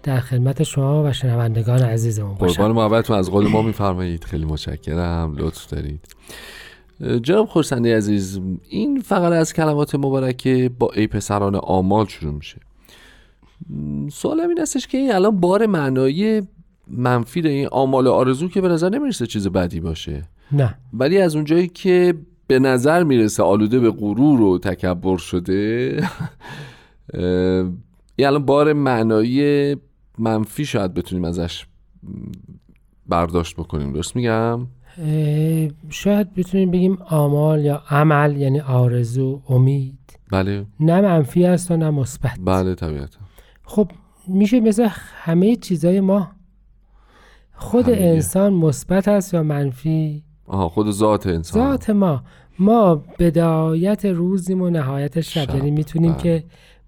در 0.02 0.20
خدمت 0.20 0.62
شما 0.62 1.04
و 1.04 1.12
شنوندگان 1.12 1.82
عزیزمون 1.82 2.34
باشم. 2.34 2.62
قربان 2.62 2.72
محبتتون 2.72 3.18
از 3.18 3.30
قول 3.30 3.48
ما 3.48 3.62
میفرمایید. 3.62 4.24
خیلی 4.24 4.44
متشکرم. 4.44 5.34
لطف 5.36 5.66
دارید. 5.66 6.00
جناب 7.22 7.46
خورسندی 7.46 7.92
عزیز 7.92 8.40
این 8.68 9.00
فقط 9.00 9.32
از 9.32 9.52
کلمات 9.52 9.94
مبارکه 9.94 10.70
با 10.78 10.90
ای 10.94 11.06
پسران 11.06 11.54
آمال 11.54 12.06
شروع 12.06 12.34
میشه. 12.34 12.56
سوالم 14.12 14.48
این 14.48 14.58
هستش 14.58 14.86
که 14.86 14.98
این 14.98 15.12
الان 15.12 15.40
بار 15.40 15.66
معنایی 15.66 16.42
منفی 16.88 17.40
ده 17.40 17.48
این 17.48 17.68
آمال 17.72 18.06
آرزو 18.06 18.48
که 18.48 18.60
به 18.60 18.68
نظر 18.68 18.88
نمی‌رسه 18.88 19.26
چیز 19.26 19.48
بدی 19.48 19.80
باشه. 19.80 20.22
نه. 20.52 20.74
ولی 20.92 21.18
از 21.18 21.36
اونجایی 21.36 21.68
که 21.68 22.14
به 22.46 22.58
نظر 22.58 23.02
می‌رسه 23.02 23.42
آلوده 23.42 23.78
به 23.78 23.90
غرور 23.90 24.40
و 24.40 24.58
تکبر 24.58 25.16
شده 25.16 26.02
این 28.16 28.26
الان 28.26 28.44
بار 28.46 28.72
معنایی 28.72 29.76
منفی 30.18 30.64
شاید 30.64 30.94
بتونیم 30.94 31.24
ازش 31.24 31.66
برداشت 33.08 33.56
بکنیم. 33.56 33.92
درست 33.92 34.16
میگم؟ 34.16 34.66
شاید 35.88 36.34
بتونیم 36.34 36.70
بگیم 36.70 36.98
آمال 37.10 37.64
یا 37.64 37.82
عمل 37.90 38.36
یعنی 38.36 38.60
آرزو 38.60 39.42
امید. 39.48 39.98
بله. 40.30 40.66
نه 40.80 41.00
منفی 41.00 41.44
است 41.44 41.70
و 41.70 41.76
نه 41.76 41.90
مثبت. 41.90 42.38
بله 42.44 42.74
طبیعتا. 42.74 43.25
خب 43.66 43.90
میشه 44.28 44.60
مثل 44.60 44.88
همه 45.14 45.56
چیزای 45.56 46.00
ما. 46.00 46.30
خود 47.54 47.90
انسان 47.90 48.52
مثبت 48.52 49.08
است 49.08 49.34
یا 49.34 49.42
منفی؟ 49.42 50.22
آها 50.46 50.68
خود 50.68 50.90
ذات 50.90 51.26
انسان. 51.26 51.62
ذات 51.62 51.90
ما. 51.90 52.22
ما 52.58 52.94
بدایت 53.18 54.04
روزیم 54.04 54.62
و 54.62 54.70
نهایت 54.70 55.20
شب, 55.20 55.54
یعنی 55.54 55.70
می‌تونیم 55.70 56.12
بله. 56.12 56.22
که 56.22 56.44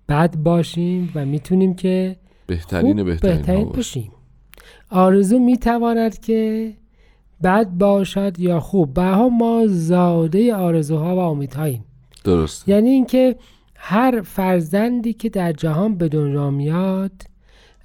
بد 0.08 0.37
باشیم 0.37 1.12
و 1.14 1.26
می‌تونیم 1.26 1.75
که 1.75 2.16
بهترین 2.47 2.97
خوب 2.97 3.06
بهترین, 3.06 3.37
بهترین. 3.37 3.68
باشیم. 3.68 4.12
آرزو 4.90 5.38
می‌تواند 5.38 6.18
که 6.18 6.73
بد 7.42 7.68
باشد 7.68 8.38
یا 8.38 8.61
خوب. 8.61 8.94
بها 8.94 9.28
ما 9.28 9.62
زاده 9.66 10.54
آرزوها 10.54 11.16
و 11.16 11.18
امیدهاییم. 11.18 11.85
درست 12.25 12.68
یعنی 12.68 12.90
اینکه 12.90 13.37
هر 13.80 14.20
فرزندی 14.20 15.12
که 15.12 15.28
در 15.28 15.52
جهان 15.52 15.94
به 15.94 16.08
دنیا 16.08 16.50
میاد 16.50 17.12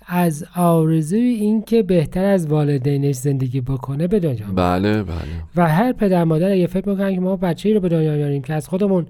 از 0.08 0.46
آرزوی 0.56 1.20
اینکه 1.20 1.84
بهتر 1.84 2.26
از 2.26 2.48
والدینش 2.48 3.16
زندگی 3.16 3.62
بکنه 3.62 4.08
به 4.08 4.20
دنیا 4.20 4.48
میاد. 4.48 4.56
بله 4.56 5.04
بله. 5.04 5.18
و 5.56 5.70
هر 5.70 5.94
پدر 5.94 6.24
مادر 6.24 6.52
اگه 6.52 6.68
فکر 6.68 6.90
می‌کنن 6.90 7.16
که 7.16 7.20
ما 7.22 7.36
بچه 7.36 7.74
رو 7.74 7.80
به 7.80 7.90
دنیا 7.90 8.16
میاریم 8.16 8.42
که 8.42 8.54
از 8.54 8.68
خودمون 8.68 9.06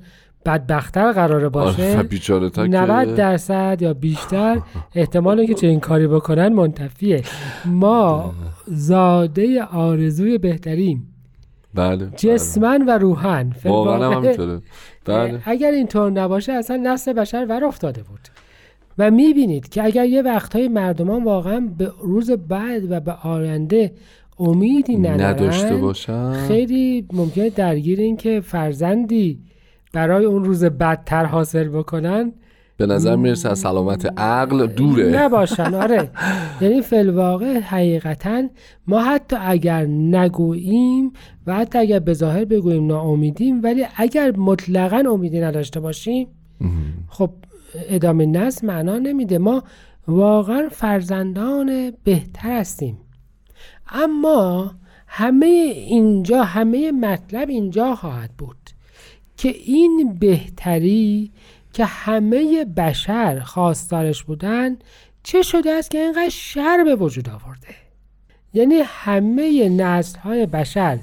بدبختتر 0.46 1.12
قراره 1.12 1.50
باشه 1.50 1.92
آره 1.92 2.04
بیچاره 2.04 2.50
تا 2.50 2.66
90 2.66 3.08
که 3.08 3.14
درصد 3.14 3.78
یا 3.82 3.94
بیشتر 3.94 4.62
احتمال 4.96 5.46
که 5.46 5.54
چنین 5.54 5.80
کاری 5.80 6.08
بکنن 6.08 6.54
منتفیه. 6.54 7.24
ما 7.66 8.34
زاده 8.68 9.64
آرزوی 9.64 10.38
بهتریم. 10.38 11.13
بله 11.74 12.10
جسمن 12.16 12.86
و 12.88 12.92
روحن. 12.92 13.50
بله. 13.64 13.74
واقعا 13.74 14.16
همینطوره. 14.16 14.62
بله. 15.06 15.42
اگر 15.46 15.72
اینطور 15.72 16.12
نباشه 16.12 16.54
اصلا 16.54 16.78
نسل 16.84 17.14
بشر 17.14 17.46
ور 17.50 17.66
افتاده 17.66 18.04
بود. 18.04 18.20
و 18.98 19.12
می‌بینید 19.12 19.70
که 19.70 19.84
اگر 19.84 20.06
یه 20.06 20.22
وقتهای 20.22 20.68
مردمان 20.68 21.24
واقعا 21.24 21.70
به 21.78 21.92
روز 22.02 22.32
بعد 22.32 22.92
و 22.92 23.00
به 23.00 23.12
آینده 23.12 23.92
امیدی 24.40 24.98
ندارن 24.98 25.22
نداشته 25.22 25.76
باشم 25.76 26.34
خیلی 26.48 27.08
ممکنه 27.14 27.50
درگیر 27.50 28.00
این 28.00 28.18
که 28.18 28.42
فرزندی 28.42 29.40
برای 29.94 30.26
اون 30.26 30.44
روز 30.44 30.64
بدتر 30.64 31.26
حاصل 31.26 31.70
بکنن. 31.70 32.34
به 32.78 32.86
نظر 32.86 33.16
می‌رسه 33.16 33.50
از 33.50 33.60
سلامت 33.60 34.20
عقل 34.20 34.68
دوره. 34.68 35.24
نباشن 35.24 35.74
آره. 35.74 36.10
یعنی 36.62 36.82
فلواقع 36.82 37.60
حقیقتا 37.60 38.44
ما 38.88 39.04
حتی 39.04 39.36
اگر 39.40 39.86
نگوییم 39.86 41.14
و 41.48 41.56
حتی 41.56 41.80
اگر 41.80 42.00
به 42.00 42.14
ظاهر 42.14 42.46
بگوییم 42.46 42.88
ناامیدیم 42.88 43.64
ولی 43.64 43.86
اگر 43.96 44.38
مطلقا 44.38 45.04
امیدی 45.12 45.40
نداشته 45.40 45.80
باشیم 45.80 46.28
خب 47.10 47.30
ادامه 47.90 48.26
نسل 48.26 48.68
معنا 48.68 48.98
نمیده. 48.98 49.38
ما 49.38 49.64
واقعا 50.08 50.70
فرزندان 50.72 51.94
بهتر 52.04 52.60
هستیم. 52.60 52.98
اما 53.92 54.72
همه 55.08 55.46
اینجا 55.76 56.44
همه 56.44 56.92
مطلب 56.92 57.50
اینجا 57.50 57.96
خواهد 57.96 58.32
بود 58.38 58.58
که 59.38 59.50
این 59.66 60.18
بهتری 60.20 61.32
که 61.74 61.86
همه 61.86 62.66
بشر 62.66 63.40
خواستارش 63.40 64.24
بودن 64.24 64.78
چه 65.24 65.42
شده 65.42 65.72
است 65.72 65.92
که 65.92 65.98
اینقدر 65.98 66.30
شر 66.30 66.84
به 66.86 66.96
وجود 66.96 67.30
آورده؟ 67.30 67.68
یعنی 68.54 68.76
همه 68.86 69.70
نسل 69.70 70.20
های 70.20 70.46
بشر 70.46 70.98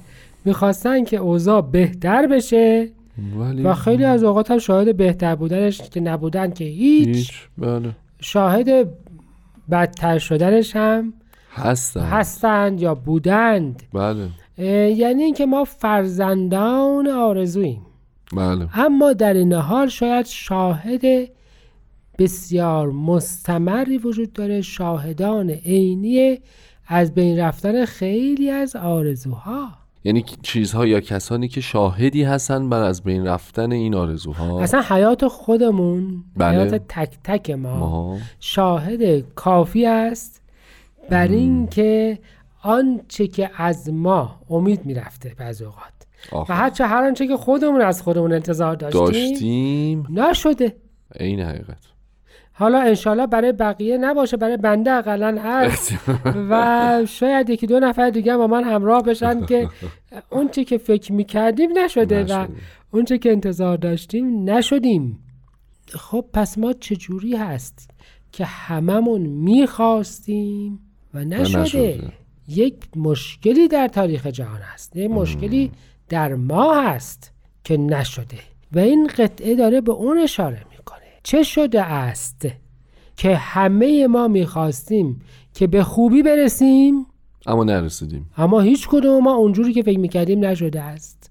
می‌خواستن 0.44 1.04
که 1.04 1.16
اوضاع 1.16 1.60
بهتر 1.60 2.26
بشه 2.26 2.88
ولی 3.36 3.62
و 3.62 3.74
خیلی 3.74 4.04
از 4.04 4.24
اوقات 4.24 4.50
هم 4.50 4.58
شاهد 4.58 4.96
بهتر 4.96 5.34
بودنش 5.34 5.80
که 5.80 6.00
نبودن 6.00 6.50
که 6.50 6.64
هیچ. 6.64 7.08
هیچ 7.08 7.32
بله. 7.58 7.90
شاهد 8.20 8.88
بدتر 9.70 10.18
شدنش 10.18 10.76
هم 10.76 11.12
هستن. 11.52 12.00
هستند 12.00 12.80
یا 12.80 12.94
بودند. 12.94 13.82
بله. 13.92 14.28
یعنی 14.96 15.22
اینکه 15.22 15.46
ما 15.46 15.64
فرزندان 15.64 17.08
آرزوییم. 17.08 17.86
بله. 18.36 18.68
اما 18.74 19.12
در 19.12 19.34
این 19.34 19.52
حال 19.52 19.88
شاید 19.88 20.26
شاهد 20.26 21.02
بسیار 22.18 22.90
مستمری 22.90 23.98
وجود 23.98 24.32
داره 24.32 24.60
شاهدان 24.60 25.50
عینی 25.50 26.38
از 26.86 27.14
بین 27.14 27.38
رفتن 27.38 27.84
خیلی 27.84 28.50
از 28.50 28.76
آرزوها. 28.76 29.68
یعنی 30.04 30.24
چیزها 30.42 30.86
یا 30.86 31.00
کسانی 31.00 31.48
که 31.48 31.60
شاهدی 31.60 32.22
هستن 32.22 32.68
بر 32.68 32.82
از 32.82 33.02
بین 33.02 33.26
رفتن 33.26 33.72
این 33.72 33.94
آرزوها؟ 33.94 34.62
اصلا 34.62 34.82
حیات 34.88 35.26
خودمون 35.26 36.24
بله. 36.36 36.50
حیات 36.50 36.74
تک 36.88 37.18
تک 37.24 37.50
ما 37.50 37.78
ما 37.78 38.18
شاهد 38.40 39.34
کافی 39.34 39.86
است 39.86 40.42
بر 41.10 41.28
اینکه 41.28 42.18
آنچه 42.62 43.26
که 43.26 43.50
از 43.56 43.92
ما 43.92 44.40
امید 44.50 44.86
می‌رفته 44.86 45.34
بعضی 45.38 45.64
اوقات. 45.64 45.99
و 46.32 46.54
هرچه 46.54 46.86
هر 46.86 47.04
آنچه 47.04 47.26
که 47.26 47.36
خودمون 47.36 47.80
از 47.80 48.02
خودمون 48.02 48.32
انتظار 48.32 48.76
داشتیم, 48.76 49.04
داشتیم. 49.04 50.06
نشده. 50.10 50.76
این 51.20 51.40
حقیقت. 51.40 51.78
حالا 52.52 52.80
انشالله 52.80 53.26
برای 53.26 53.52
بقیه 53.52 53.98
نباشه 53.98 54.36
برای 54.36 54.56
بنده 54.56 54.90
اقلا 54.92 55.38
هست. 55.42 55.94
و 56.50 57.02
شاید 57.08 57.50
یکی 57.50 57.66
دو 57.66 57.80
نفر 57.80 58.10
دیگه 58.10 58.36
با 58.36 58.46
من 58.46 58.64
همراه 58.64 59.02
بشن 59.02 59.46
که 59.46 59.68
اون 60.30 60.48
چی 60.48 60.64
که 60.64 60.78
فکر 60.78 61.12
می‌کردیم 61.12 61.78
نشده, 61.78 62.24
و. 62.24 62.46
اون 62.90 63.04
چی 63.04 63.18
که 63.18 63.30
انتظار 63.30 63.76
داشتیم 63.76 64.50
نشدیم. 64.50 65.18
خب 65.88 66.24
پس 66.32 66.58
ما 66.58 66.72
چجوری 66.72 67.36
هست 67.36 67.90
که 68.32 68.44
هممون 68.44 69.20
می‌خواستیم 69.20 70.78
و 71.14 71.24
نشده. 71.24 71.60
نشده. 71.60 72.12
یک 72.48 72.76
مشکلی 72.96 73.68
در 73.68 73.88
تاریخ 73.88 74.26
جهان 74.26 74.60
هست. 74.60 74.96
یک 74.96 75.10
مشکلی 75.10 75.70
در 76.10 76.34
ما 76.34 76.80
هست 76.82 77.32
که 77.64 77.76
نشده 77.76 78.38
و 78.72 78.78
این 78.78 79.06
قطعه 79.06 79.54
داره 79.54 79.80
به 79.80 79.92
اون 79.92 80.18
اشاره 80.18 80.62
می‌کنه. 80.70 80.98
چه 81.22 81.42
شده 81.42 81.82
است 81.82 82.48
که 83.16 83.36
همه 83.36 84.06
ما 84.06 84.28
می‌خواستیم 84.28 85.20
که 85.54 85.66
به 85.66 85.82
خوبی 85.82 86.22
برسیم؟ 86.22 87.06
اما 87.46 87.64
نرسیدیم. 87.64 88.30
اما 88.36 88.60
هیچ 88.60 88.88
کدوم 88.88 89.24
ما 89.24 89.34
اونجوری 89.34 89.72
که 89.72 89.82
فکر 89.82 89.98
می‌کردیم 89.98 90.44
نشده 90.44 90.80
است. 90.80 91.30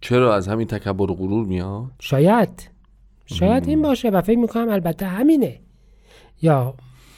چرا 0.00 0.34
از 0.34 0.48
همین 0.48 0.66
تکبر 0.66 1.10
و 1.10 1.14
غرور 1.14 1.46
میاد؟ 1.46 1.90
شاید. 2.00 2.70
شاید 3.26 3.68
این 3.68 3.82
باشه 3.82 4.10
و 4.10 4.22
فکر 4.22 4.38
می‌کنم 4.38 4.68
البته 4.68 5.06
همینه. 5.06 5.60
یا 6.42 6.74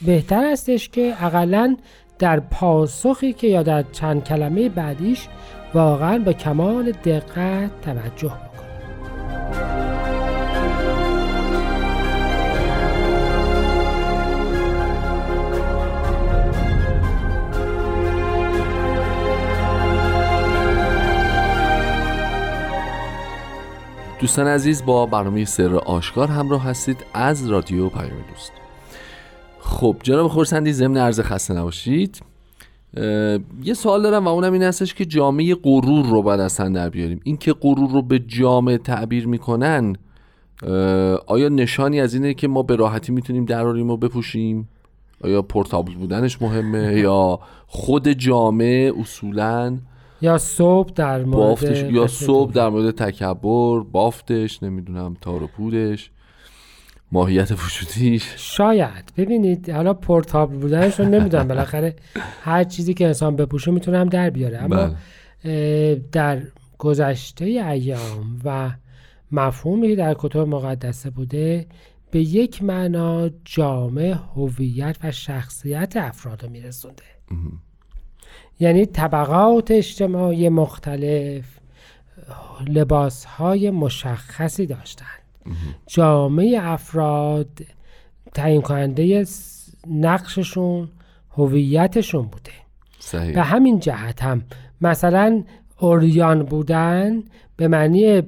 بهتر 0.07 0.53
هستش 0.53 0.89
که 0.89 1.15
اقلا 1.25 1.77
در 2.19 2.41
پاسخی 2.41 3.33
که 3.33 3.47
یا 3.47 3.63
در 3.63 3.85
چند 3.93 4.25
کلمه 4.25 4.69
بعدیش 4.69 5.29
واقعا 5.75 6.19
با 6.19 6.33
کمال 6.33 6.93
دقت 6.93 7.81
توجه 7.81 8.29
بکنیم 8.29 8.49
دوستان 24.21 24.47
عزیز 24.47 24.85
با 24.85 25.07
برنامه 25.07 25.45
سر 25.45 25.75
آشکار 25.75 26.29
همراه 26.29 26.65
هستید 26.65 27.05
از 27.15 27.51
رادیو 27.51 27.89
پیام 27.89 28.25
دوست. 28.31 28.53
خب 29.61 29.97
جناب 30.03 30.29
خورسندی 30.29 30.73
ضمن 30.73 30.97
عرض 30.97 31.21
خسته 31.21 31.55
نباشید. 31.55 32.28
یه 33.63 33.75
سوال 33.75 34.03
دارم 34.03 34.25
و 34.25 34.29
اونم 34.29 34.53
این 34.53 34.63
هستش 34.63 34.95
که 34.95 35.05
جامعه 35.05 35.55
غرور 35.55 36.07
رو 36.07 36.23
باید 36.23 36.41
اصلا 36.41 36.69
در 36.69 36.89
بیاریم. 36.89 37.21
این 37.25 37.37
که 37.37 37.53
غرور 37.53 37.91
رو 37.91 38.03
به 38.03 38.19
جامعه 38.19 38.79
تعبیر 38.79 39.27
می‌کنن 39.27 39.97
آیا 41.27 41.49
نشانی 41.49 42.01
از 42.01 42.15
اینه 42.15 42.35
که 42.35 42.49
ما 42.49 42.63
به 42.63 42.77
راحتی 42.77 43.13
می‌تونیم 43.13 43.45
دراریم 43.45 43.91
و 43.91 43.97
بپوشیم؟ 43.97 44.69
آیا 45.25 45.43
پورتابل 45.43 45.95
بودنش 45.95 46.43
مهمه؟ 46.43 46.95
یا 47.01 47.41
خود 47.67 48.09
جامعه 48.09 48.93
اصولاً 49.01 49.79
یا 50.21 50.39
صبح 50.39 50.91
در 50.95 51.25
مورد 51.25 51.49
بافتش؟ 51.49 51.83
یا 51.83 52.07
صبح. 52.07 52.53
در 52.53 52.69
مورد 52.69 52.91
تکبر 52.91 53.81
بافتش 53.81 54.63
نمی‌دونم 54.63 55.17
تار 55.21 55.43
و 55.43 55.47
پودش. 55.47 56.11
ماهیت 57.13 57.51
وجودیش. 57.51 58.35
شاید. 58.37 59.13
ببینید 59.17 59.71
حالا 59.71 59.95
پورتابل 59.95 60.57
بودنش 60.57 61.01
رو 61.01 61.07
نمی‌دونم. 61.09 61.49
بالاخره 61.49 61.97
هر 62.43 62.65
چیزی 62.65 62.95
که 62.95 63.07
انسان 63.07 63.37
بپوشه 63.37 63.71
می‌تونه 63.71 63.99
هم 63.99 64.09
در 64.09 64.31
بیاره. 64.31 64.59
اما 64.59 64.95
بله. 65.45 65.95
در 66.13 66.43
گذشته 66.79 67.45
ایام 67.45 68.41
و 68.45 68.71
مفهومی 69.33 69.89
که 69.89 69.97
در 69.97 70.17
کتب 70.19 70.39
مقدسه 70.39 71.11
بوده 71.11 71.67
به 72.11 72.21
یک 72.21 72.63
معنا 72.63 73.31
جامعه 73.45 74.15
هویت 74.15 74.97
و 75.05 75.13
شخصیت 75.13 75.97
افراد 75.97 76.45
رو 76.45 76.51
میرسونده. 76.51 77.03
یعنی 78.61 78.87
طبقات 78.87 79.71
اجتماعی 79.71 80.49
مختلف 80.49 81.45
لباس 82.69 83.25
های 83.25 83.71
مشخصی 83.71 84.67
داشتند 84.67 85.18
جامعه 85.87 86.59
افراد 86.63 87.49
تعیین 88.35 88.63
کننده 88.63 89.27
نقششون 89.91 90.89
هویتشون 91.31 92.23
بوده. 92.23 92.53
صحیح. 92.99 93.35
به 93.35 93.43
همین 93.43 93.81
جهت 93.81 94.23
هم 94.23 94.43
مثلا 94.81 95.45
اوریان 95.79 96.43
بودن 96.43 97.23
به 97.57 97.69
معنی 97.69 98.23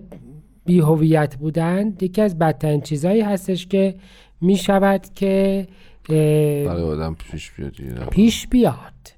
بی 0.65 0.81
هویت 0.81 1.37
بودن 1.37 1.95
یکی 2.01 2.23
از 2.23 2.39
بدترین 2.39 2.81
چیزهایی 2.81 3.21
هستش 3.21 3.67
که 3.67 3.95
می 4.41 4.57
شود 4.57 5.07
که 5.15 5.67
برای 6.09 6.83
آدم 6.83 7.15
پیش 7.15 7.51
بیاد 7.51 7.73
پیش 8.11 8.47
بیاد. 8.47 9.15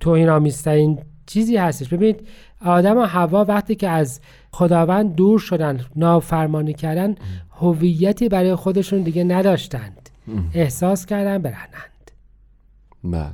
توهین 0.00 0.28
آمیزترین 0.28 0.98
چیزی 1.26 1.56
هستش. 1.56 1.88
ببینید 1.88 2.28
آدم 2.64 2.98
و 2.98 3.00
هوا 3.00 3.44
وقتی 3.44 3.74
که 3.74 3.88
از 3.88 4.20
خداوند 4.52 5.14
دور 5.14 5.38
شدن 5.38 5.80
نافرمانی 5.96 6.72
کردن 6.72 7.14
هویتی 7.60 8.28
برای 8.28 8.54
خودشون 8.54 9.02
دیگه 9.02 9.24
نداشتند. 9.24 10.10
احساس 10.54 11.06
کردن 11.06 11.38
برهنند. 11.38 12.10
بله. 13.04 13.30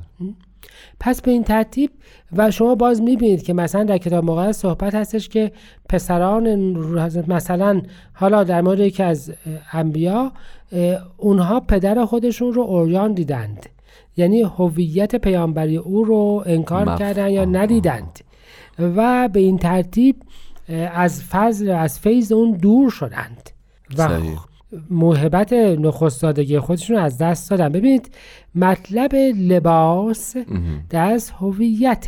پس 1.00 1.22
به 1.22 1.30
این 1.30 1.44
ترتیب 1.44 1.90
و 2.36 2.50
شما 2.50 2.74
باز 2.74 3.02
می‌بینید 3.02 3.42
که 3.42 3.52
مثلا 3.52 3.84
در 3.84 3.98
کتاب 3.98 4.24
مقدس 4.24 4.58
صحبت 4.58 4.94
هستش 4.94 5.28
که 5.28 5.52
پسران 5.88 6.56
مثلا 7.28 7.82
حالا 8.12 8.44
در 8.44 8.60
مورد 8.60 8.80
یکی 8.80 9.02
از 9.02 9.32
انبیا 9.72 10.32
اونها 11.16 11.60
پدر 11.60 12.04
خودشون 12.04 12.52
رو 12.52 12.62
اوریان 12.62 13.12
دیدند. 13.14 13.66
یعنی 14.16 14.42
هویت 14.42 15.16
پیامبری 15.16 15.76
او 15.76 16.04
رو 16.04 16.42
انکار 16.46 16.96
کردن 16.98 17.30
یا 17.30 17.44
ندیدند. 17.44 18.20
و 18.78 19.28
به 19.28 19.40
این 19.40 19.58
ترتیب 19.58 20.16
از 20.92 21.22
فضل 21.22 21.70
از 21.70 21.98
فیض 21.98 22.32
اون 22.32 22.52
دور 22.52 22.90
شدند. 22.90 23.50
و 23.98 24.08
موهبت 24.90 25.52
نخستادگی 25.52 26.58
خودشون 26.58 26.96
از 26.96 27.18
دست 27.18 27.50
دادن. 27.50 27.68
ببینید 27.68 28.14
مطلب 28.54 29.14
لباس 29.36 30.36
دست 30.90 31.34
هویت 31.40 32.06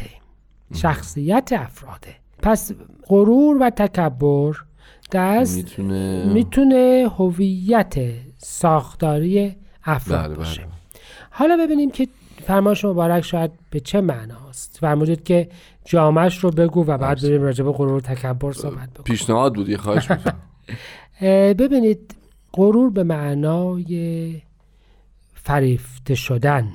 شخصیت 0.75 1.49
افراده. 1.53 2.15
پس 2.43 2.73
غرور 3.07 3.57
و 3.61 3.71
تکبر 3.71 4.53
دست 5.13 5.57
می‌تونه 5.57 6.33
می‌تونه 6.33 7.11
هویت 7.19 7.95
ساختاری 8.39 9.57
افراد 9.85 10.27
بله 10.27 10.35
باشه. 10.35 10.63
بله. 10.63 10.71
حالا 11.31 11.57
ببینیم 11.57 11.91
که 11.91 12.09
فرمایش 12.47 12.85
مبارک 12.85 13.25
شاید 13.25 13.51
به 13.71 13.81
چه 13.81 14.01
معناست. 14.01 14.79
فرمودید 14.81 15.25
که 15.25 15.49
جامعش 15.89 16.39
رو 16.39 16.51
بگو 16.51 16.85
و 16.85 16.99
بعد 16.99 17.23
بریم 17.23 17.43
راجع 17.43 17.65
به 17.65 17.73
غرور 17.73 18.01
تکبر 18.01 18.53
صحبت 18.53 18.91
بکنیم. 18.91 19.05
پیشنهاد 19.05 19.55
بود 19.55 19.77
خواهش 19.77 20.09
ببینید 21.59 22.15
غرور 22.53 22.91
به 22.91 23.03
معنای 23.03 24.43
فریفته 25.35 26.15
شدن 26.15 26.73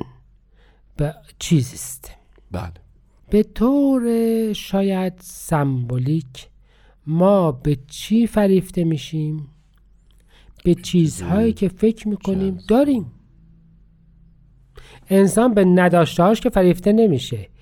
به 0.97 1.13
چیزی 1.39 1.75
است 1.75 2.11
بله. 2.51 2.71
به 3.29 3.43
طور 3.43 4.03
شاید 4.53 5.13
سمبولیک 5.19 6.47
ما 7.07 7.51
به 7.51 7.77
چی 7.87 8.27
فریفته 8.27 8.83
میشیم؟ 8.83 9.47
به 10.63 10.75
چیزهایی 10.75 11.53
که 11.53 11.67
فکر 11.67 12.07
می‌کنیم 12.07 12.59
داریم. 12.67 13.11
انسان 15.09 15.53
به 15.53 15.65
نداشتهاش 15.65 16.41
که 16.41 16.49
فریفته 16.49 16.91
نمیشه. 16.91 17.52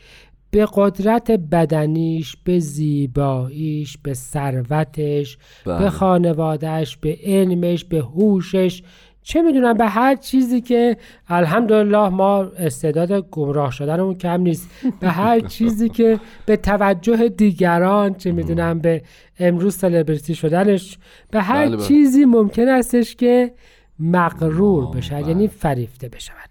به 0.52 0.68
قدرت 0.74 1.32
بدنیش 1.32 2.36
به 2.44 2.60
زیباییش 2.60 3.98
به 3.98 4.14
ثروتش 4.14 5.38
به 5.66 5.74
بله. 5.78 5.90
خانوادهش 5.90 6.98
به 6.98 7.18
علمش 7.24 7.86
به 7.86 8.00
هوشش 8.02 8.84
چه 9.24 9.42
می‌دونم 9.42 9.74
به 9.74 9.86
هر 9.86 10.16
چیزی 10.16 10.62
که 10.62 10.98
الحمدلله 11.28 12.10
ما 12.10 12.44
استعداد 12.44 13.30
گمراه 13.30 13.72
شدنمون 13.72 14.18
کم 14.18 14.42
نیست 14.42 14.70
به 15.00 15.10
هر 15.10 15.40
چیزی 15.58 15.90
که 15.90 16.20
به 16.46 16.58
توجه 16.58 17.30
دیگران 17.30 18.14
چه 18.14 18.32
می‌دونم 18.32 18.80
به 18.80 19.02
امروز 19.40 19.76
سلبریتی 19.76 20.36
شدنش 20.36 20.98
به 21.32 21.42
هر 21.42 21.66
بله، 21.66 21.76
بله. 21.76 21.86
چیزی 21.86 22.26
ممکن 22.26 22.68
استش 22.68 23.16
که 23.16 23.52
مغرور 24.00 24.96
بشه 24.96 25.28
یعنی 25.28 25.48
فریفته 25.48 26.10
بشود 26.10 26.50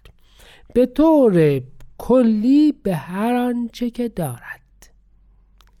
به 0.73 0.85
طور 0.85 1.61
کلی 2.03 2.73
به 2.83 2.95
هر 2.95 3.35
آنچه 3.35 3.89
که 3.89 4.09
دارد. 4.09 4.89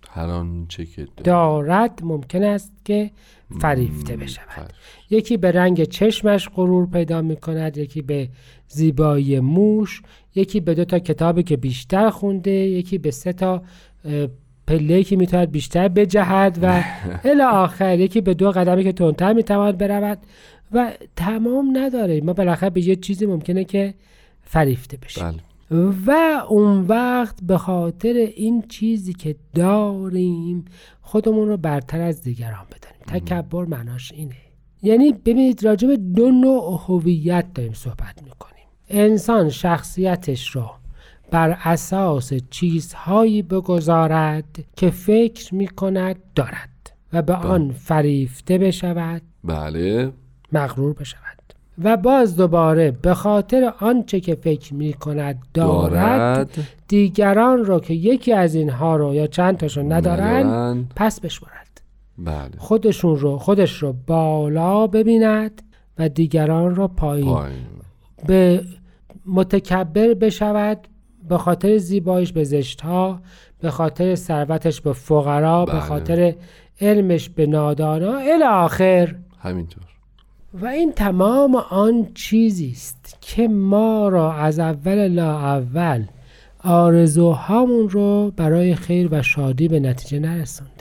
هر 0.09 0.29
آنچه 0.29 0.85
که 0.85 1.07
دارد. 1.23 1.99
ممکن 2.03 2.43
است 2.43 2.73
که 2.85 3.11
فریفته 3.59 4.17
بشود. 4.17 4.73
یکی 5.09 5.37
به 5.37 5.51
رنگ 5.51 5.83
چشمش 5.83 6.49
غرور 6.49 6.89
پیدا 6.89 7.21
می 7.21 7.35
کند 7.35 7.77
یکی 7.77 8.01
به 8.01 8.29
زیبایی 8.67 9.39
موش 9.39 10.01
یکی 10.35 10.59
به 10.59 10.73
دو 10.73 10.85
تا 10.85 10.99
کتابی 10.99 11.43
که 11.43 11.57
بیشتر 11.57 12.09
خونده 12.09 12.51
یکی 12.51 12.97
به 12.97 13.11
سه 13.11 13.33
تا 13.33 13.63
پله 14.67 15.03
که 15.03 15.15
می‌تواند 15.15 15.51
بیشتر 15.51 15.87
بجهد 15.87 16.59
و 16.61 16.83
الی 17.29 17.41
آخر 17.41 17.99
یکی 17.99 18.21
به 18.21 18.33
دو 18.33 18.51
قدمی 18.51 18.83
که 18.83 18.91
تندتر 18.91 19.33
می‌تواند 19.33 19.77
برود 19.77 20.17
و 20.71 20.91
تمام 21.15 21.77
نداره. 21.77 22.21
ما 22.21 22.33
بالاخره 22.33 22.69
به 22.69 22.87
یه 22.87 22.95
چیزی 22.95 23.25
ممکنه 23.25 23.63
که 23.63 23.93
فریفته 24.41 24.97
بشیم. 24.97 25.23
بله. 25.23 25.50
و 26.07 26.11
اون 26.49 26.87
وقت 26.87 27.43
به 27.43 27.57
خاطر 27.57 28.13
این 28.35 28.61
چیزی 28.61 29.13
که 29.13 29.35
داریم 29.53 30.65
خودمون 31.01 31.47
رو 31.47 31.57
برتر 31.57 32.01
از 32.01 32.21
دیگران 32.21 32.65
بدانیم. 32.65 33.25
تکبر 33.25 33.65
معناش 33.65 34.11
اینه. 34.11 34.35
یعنی 34.81 35.13
ببینید 35.13 35.63
راجع 35.63 35.87
به 35.87 35.97
دو 35.97 36.31
نوع 36.31 36.81
هویت 36.87 37.45
داریم 37.53 37.73
صحبت 37.73 38.23
می‌کنیم. 38.23 38.65
انسان 38.89 39.49
شخصیتش 39.49 40.49
رو 40.49 40.71
بر 41.31 41.57
اساس 41.63 42.33
چیزهایی 42.49 43.41
بگذارد 43.41 44.65
که 44.75 44.89
فکر 44.89 45.55
می‌کند 45.55 46.15
دارد 46.35 46.91
و 47.13 47.21
به 47.21 47.33
آن 47.33 47.67
بله. 47.67 47.77
فریفته 47.77 48.57
بشود. 48.57 49.21
بله. 49.43 50.11
مغرور 50.51 50.93
بشود. 50.93 51.40
و 51.83 51.97
باز 51.97 52.35
دوباره 52.35 52.91
به 52.91 53.13
خاطر 53.13 53.73
آنچه 53.79 54.19
که 54.19 54.35
فکر 54.35 54.73
می 54.73 54.93
کند 54.93 55.39
دارد, 55.53 56.49
دیگران 56.87 57.65
را 57.65 57.79
که 57.79 57.93
یکی 57.93 58.33
از 58.33 58.55
اینها 58.55 58.95
رو 58.95 59.15
یا 59.15 59.27
چند 59.27 59.57
تاشون 59.57 59.91
ندارن 59.91 60.85
پس 60.95 61.19
بشمارد. 61.19 61.81
بله. 62.17 62.51
خودشون 62.57 63.15
رو 63.17 63.37
خودش 63.37 63.83
رو 63.83 63.95
بالا 64.07 64.87
ببیند 64.87 65.61
و 65.97 66.09
دیگران 66.09 66.75
را 66.75 66.87
پایین, 66.87 67.37
به 68.27 68.63
متکبر 69.25 70.13
بشود 70.13 70.87
به 71.29 71.37
خاطر 71.37 71.77
زیبایش 71.77 72.31
به 72.33 72.43
زشتها 72.43 73.19
به 73.59 73.71
خاطر 73.71 74.15
ثروتش 74.15 74.81
به 74.81 74.93
فقرا 74.93 75.65
به 75.65 75.71
بله. 75.71 75.81
خاطر 75.81 76.35
علمش 76.81 77.29
به 77.29 77.45
نادانا. 77.45 78.17
الی 78.17 78.43
آخر. 78.43 79.15
همینطور. 79.39 79.83
و 80.53 80.65
این 80.65 80.91
تمام 80.91 81.55
آن 81.55 82.07
چیزی 82.13 82.71
است 82.71 83.17
که 83.21 83.47
ما 83.47 84.09
را 84.09 84.33
از 84.33 84.59
اول 84.59 85.07
لا 85.07 85.39
اول 85.39 86.05
آرزوهامون 86.63 87.89
رو 87.89 88.31
برای 88.35 88.75
خیر 88.75 89.07
و 89.11 89.21
شادی 89.21 89.67
به 89.67 89.79
نتیجه 89.79 90.19
نرسونده. 90.19 90.71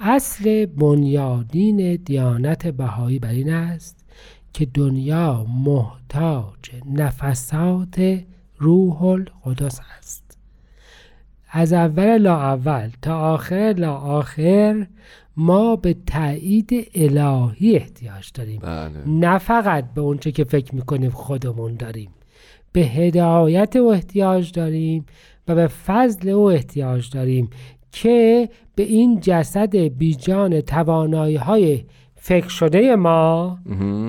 اصل 0.00 0.66
بنیادین 0.66 1.96
دیانت 1.96 2.66
بهایی 2.66 3.18
بر 3.18 3.28
این 3.28 3.52
است 3.52 4.04
که 4.52 4.66
دنیا 4.74 5.46
محتاج 5.64 6.70
نفسات 6.92 8.20
روح 8.58 9.02
القدس 9.02 9.80
است. 9.98 10.38
از 11.50 11.72
اول 11.72 12.18
لا 12.18 12.36
اول 12.36 12.90
تا 13.02 13.18
آخر 13.18 13.74
لا 13.78 13.94
آخر 13.94 14.86
ما 15.36 15.76
به 15.76 15.96
تایید 16.06 16.90
الهی 16.94 17.76
احتیاج 17.76 18.30
داریم. 18.34 18.60
بله. 18.60 18.90
نه 19.06 19.38
فقط 19.38 19.84
به 19.94 20.00
اونچه 20.00 20.32
که 20.32 20.44
فکر 20.44 20.74
می‌کنیم 20.74 21.10
خودمون 21.10 21.74
داریم. 21.74 22.10
به 22.72 22.80
هدایت 22.80 23.76
او 23.76 23.92
احتیاج 23.92 24.52
داریم 24.52 25.06
و 25.48 25.54
به 25.54 25.66
فضل 25.66 26.28
او 26.28 26.50
احتیاج 26.50 27.10
داریم 27.10 27.50
که 27.92 28.48
به 28.74 28.82
این 28.82 29.20
جسد 29.20 29.76
بیجان 29.76 30.60
توانایی 30.60 31.36
های 31.36 31.84
فکر 32.14 32.48
شده 32.48 32.96
ما 32.96 33.58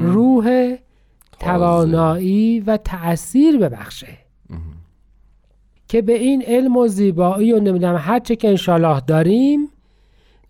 روح 0.01 0.75
توانایی 1.39 2.59
و 2.59 2.77
تأثیر 2.77 3.57
ببخشه. 3.57 4.17
که 5.87 6.01
به 6.01 6.13
این 6.13 6.43
علم 6.47 6.77
و 6.77 6.87
زیبایی 6.87 7.53
و 7.53 7.59
نمی‌دونم 7.59 7.95
هرچه 7.95 8.35
که 8.35 8.49
انشالله 8.49 8.99
داریم 8.99 9.67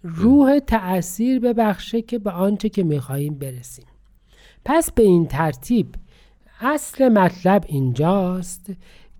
روح 0.03 0.59
تأثیر 0.59 1.39
ببخشه 1.39 2.01
که 2.01 2.19
به 2.19 2.31
آنچه 2.31 2.69
که 2.69 2.83
می‌خواهیم 2.83 3.33
برسیم. 3.33 3.85
پس 4.65 4.91
به 4.91 5.03
این 5.03 5.27
ترتیب 5.27 5.87
اصل 6.61 7.09
مطلب 7.09 7.63
اینجاست 7.67 8.71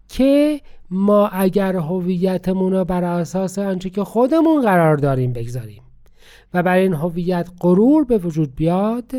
که 0.10 0.62
ما 0.90 1.28
اگر 1.28 1.76
هویتمون 1.76 2.74
رو 2.74 2.86
بر 2.86 3.04
اساس 3.04 3.60
آنچه 3.60 3.90
که 3.90 4.04
خودمون 4.04 4.62
قرار 4.62 4.98
داریم 4.98 5.34
بگذاریم. 5.34 5.82
و 6.54 6.64
برای 6.64 6.82
این 6.82 6.94
هویت 6.94 7.50
غرور 7.60 8.04
به 8.04 8.18
وجود 8.18 8.56
بیاد 8.56 9.12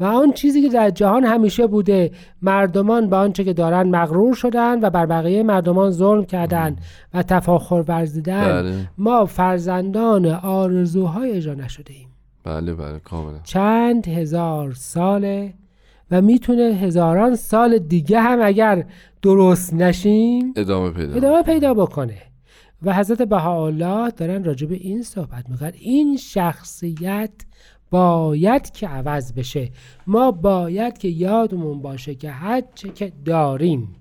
و 0.00 0.04
آن 0.04 0.32
چیزی 0.32 0.62
که 0.62 0.68
در 0.68 0.90
جهان 0.90 1.24
همیشه 1.24 1.66
بوده 1.66 2.10
مردمان 2.42 3.10
به 3.10 3.16
آنچه 3.16 3.44
که 3.44 3.52
دارن 3.52 3.88
مغرور 3.88 4.34
شدن 4.34 4.80
و 4.84 4.90
بر 4.90 5.06
بقیه 5.06 5.42
مردمان 5.42 5.90
ظلم 5.90 6.24
کردن 6.24 6.76
و 7.14 7.22
تفاخر 7.22 7.84
ورزیدن 7.88 8.62
بله. 8.62 8.74
ما 8.98 9.24
فرزندان 9.24 10.26
آرزوهای 10.26 11.32
اجرا 11.32 11.54
نشده 11.54 11.94
ایم. 11.94 12.08
بله 12.44 12.74
بله 12.74 12.98
کاملا. 12.98 13.38
چند 13.44 14.08
هزار 14.08 14.72
ساله 14.72 15.54
و 16.10 16.20
می‌تونه 16.22 16.62
هزاران 16.62 17.36
سال 17.36 17.78
دیگه 17.78 18.20
هم 18.20 18.38
اگر 18.42 18.84
درست 19.22 19.74
نشیم 19.74 20.52
ادامه 20.56 20.90
پیدا 20.90 21.14
ادامه 21.14 21.42
پیدا 21.42 21.74
بکنه. 21.74 22.33
و 22.82 22.94
حضرت 22.94 23.22
بهاءالله 23.22 24.10
دارن 24.10 24.44
راجع 24.44 24.66
به 24.66 24.74
این 24.74 25.02
صحبت 25.02 25.50
می‌کنن. 25.50 25.72
این 25.74 26.16
شخصیت 26.16 27.30
باید 27.90 28.70
که 28.70 28.88
عوض 28.88 29.32
بشه. 29.32 29.70
ما 30.06 30.30
باید 30.30 30.98
که 30.98 31.08
یادمون 31.08 31.82
باشه 31.82 32.14
که 32.14 32.30
هر 32.30 32.62
چه 32.74 32.88
که 32.88 33.12
داریم 33.24 33.96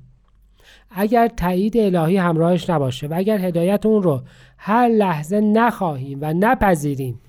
اگر 0.92 1.28
تایید 1.28 1.78
الهی 1.78 2.18
همراهش 2.18 2.70
نباشه 2.70 3.08
و 3.08 3.14
اگر 3.18 3.40
هدایت 3.40 3.86
اون 3.86 4.04
رو 4.04 4.22
هر 4.58 4.88
لحظه 4.88 5.42
نخواهیم 5.42 6.18
و 6.22 6.34
نپذیریم 6.34 7.20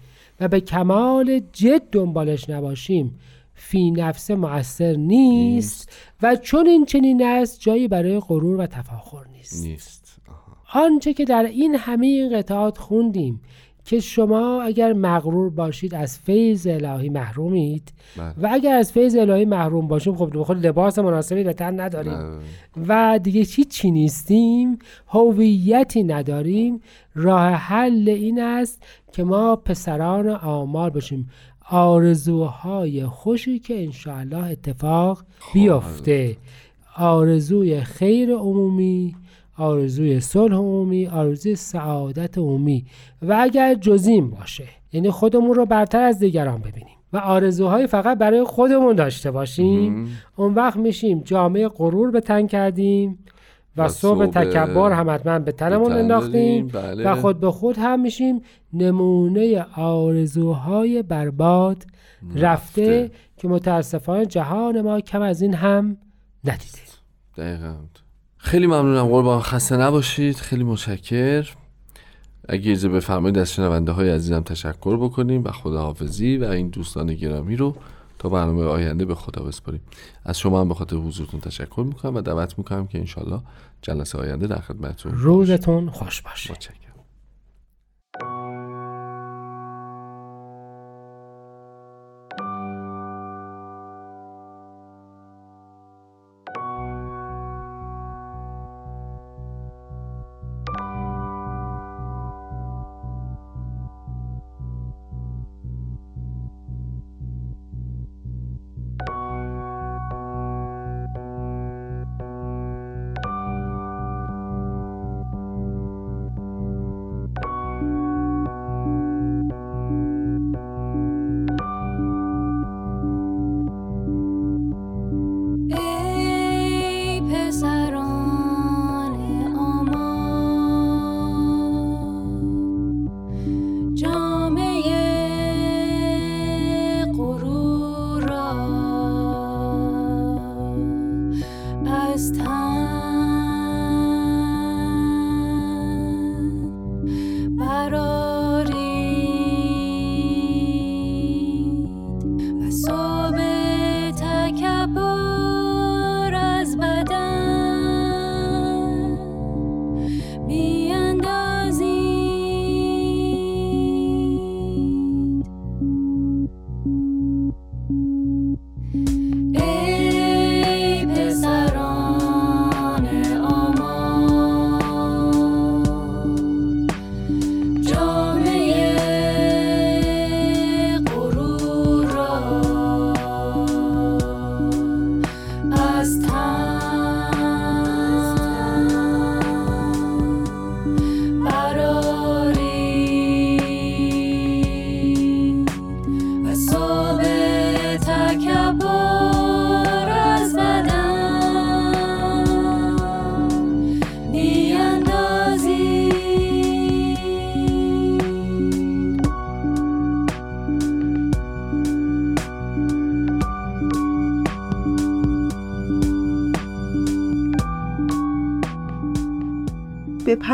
و 0.40 0.48
به 0.48 0.60
کمال 0.60 1.40
جد 1.52 1.82
دنبالش 1.92 2.50
نباشیم 2.50 3.18
فی 3.54 3.90
نفس 3.90 4.30
مؤثر 4.30 4.92
نیست, 4.92 5.92
و 6.22 6.36
چون 6.36 6.66
این 6.66 6.84
چنین 6.84 7.22
است 7.26 7.60
جایی 7.60 7.88
برای 7.88 8.20
غرور 8.20 8.60
و 8.60 8.66
تفاخر 8.66 9.26
نیست. 9.32 9.66
نیست. 9.66 10.18
آنچه 10.74 11.14
که 11.14 11.24
در 11.24 11.42
این 11.42 11.74
همه 11.74 12.06
این 12.06 12.38
قطعات 12.38 12.78
خوندیم 12.78 13.40
که 13.84 14.00
شما 14.00 14.62
اگر 14.62 14.92
مغرور 14.92 15.50
باشید 15.50 15.94
از 15.94 16.18
فیض 16.18 16.66
الهی 16.66 17.08
محرومید 17.08 17.92
بله. 18.16 18.34
و 18.42 18.48
اگر 18.52 18.76
از 18.76 18.92
فیض 18.92 19.16
الهی 19.16 19.44
محروم 19.44 19.88
باشیم 19.88 20.16
خب 20.16 20.42
خود 20.42 20.66
لباس 20.66 20.98
مناسبی 20.98 21.44
به 21.44 21.52
تن 21.52 21.80
نداریم 21.80 22.12
بله. 22.12 22.40
و 22.88 23.18
دیگه 23.22 23.40
هیچی 23.40 23.90
نیستیم 23.90 24.78
هویتی 25.08 26.02
نداریم 26.02 26.80
راه 27.14 27.50
حل 27.50 28.08
این 28.08 28.42
است 28.42 28.82
که 29.12 29.24
ما 29.24 29.56
پسران 29.56 30.28
آمار 30.28 30.90
باشیم 30.90 31.30
آرزوهای 31.70 33.06
خوشی 33.06 33.58
که 33.58 33.82
انشاءالله 33.84 34.46
اتفاق 34.46 35.24
بیفته 35.54 36.36
آرزوی 36.96 37.80
خیر 37.80 38.34
عمومی 38.34 39.14
آرزوی 39.56 40.20
صلح 40.20 40.54
عمومی 40.54 41.06
آرزوی 41.06 41.56
سعادت 41.56 42.38
عمومی. 42.38 42.84
و 43.22 43.36
اگر 43.40 43.74
جزیم 43.74 44.30
باشه 44.30 44.64
یعنی 44.92 45.10
خودمون 45.10 45.54
رو 45.54 45.66
برتر 45.66 46.02
از 46.02 46.18
دیگران 46.18 46.60
ببینیم. 46.60 46.96
و 47.12 47.16
آرزوهای 47.16 47.86
فقط 47.86 48.18
برای 48.18 48.44
خودمون 48.44 48.96
داشته 48.96 49.30
باشیم. 49.30 50.08
اون 50.36 50.54
وقت 50.54 50.76
میشیم 50.76 51.20
جامعه 51.20 51.68
غرور 51.68 52.10
به 52.10 52.20
تن 52.20 52.46
کردیم 52.46 53.18
و, 53.76 53.88
صبح 53.88 54.26
تکبر 54.26 54.92
هم 54.92 55.10
حتما 55.10 55.38
به 55.38 55.52
تنمون 55.52 55.88
تن 55.88 55.98
انداختیم 55.98 56.66
بله. 56.66 57.10
و 57.12 57.14
خود 57.14 57.40
به 57.40 57.50
خود 57.50 57.78
هم 57.78 58.00
میشیم 58.00 58.40
نمونه 58.72 59.66
آرزوهای 59.76 61.02
برباد 61.02 61.84
رفته, 62.34 62.40
رفته. 62.40 63.10
که 63.36 63.48
متاسفانه 63.48 64.26
جهان 64.26 64.80
ما 64.80 65.00
کم 65.00 65.22
از 65.22 65.42
این 65.42 65.54
هم 65.54 65.96
ندیده. 66.44 66.78
دقیقا. 67.36 67.74
خیلی 68.44 68.66
ممنونم. 68.66 69.06
قربان. 69.06 69.40
خسته 69.40 69.76
نباشید. 69.76 70.36
خیلی 70.36 70.64
متشکر. 70.64 71.48
اگه 72.48 72.70
اجازه 72.70 72.88
بفرمایید 72.88 73.38
از 73.38 73.52
شنونده 73.52 73.92
های 73.92 74.10
عزیزم 74.10 74.40
تشکر 74.40 74.96
بکنیم 74.96 75.44
و 75.44 75.50
خداحافظی 75.50 76.36
و 76.36 76.44
این 76.44 76.68
دوستان 76.68 77.14
گرامی 77.14 77.56
رو 77.56 77.76
تا 78.18 78.28
برنامه 78.28 78.64
آینده 78.64 79.04
به 79.04 79.14
خدا 79.14 79.42
بسپاریم. 79.42 79.80
از 80.24 80.38
شما 80.38 80.60
هم 80.60 80.68
به 80.68 80.74
خاطر 80.74 80.96
حضورتون 80.96 81.40
تشکر 81.40 81.84
می‌کنم 81.86 82.14
و 82.14 82.20
دعوت 82.20 82.58
می‌کنم 82.58 82.86
که 82.86 82.98
انشالله 82.98 83.40
جلسه 83.82 84.18
آینده 84.18 84.46
در 84.46 84.60
خدمتتون. 84.60 85.12
روزتون 85.14 85.90
خوش 85.90 86.22
باشه. 86.22 86.54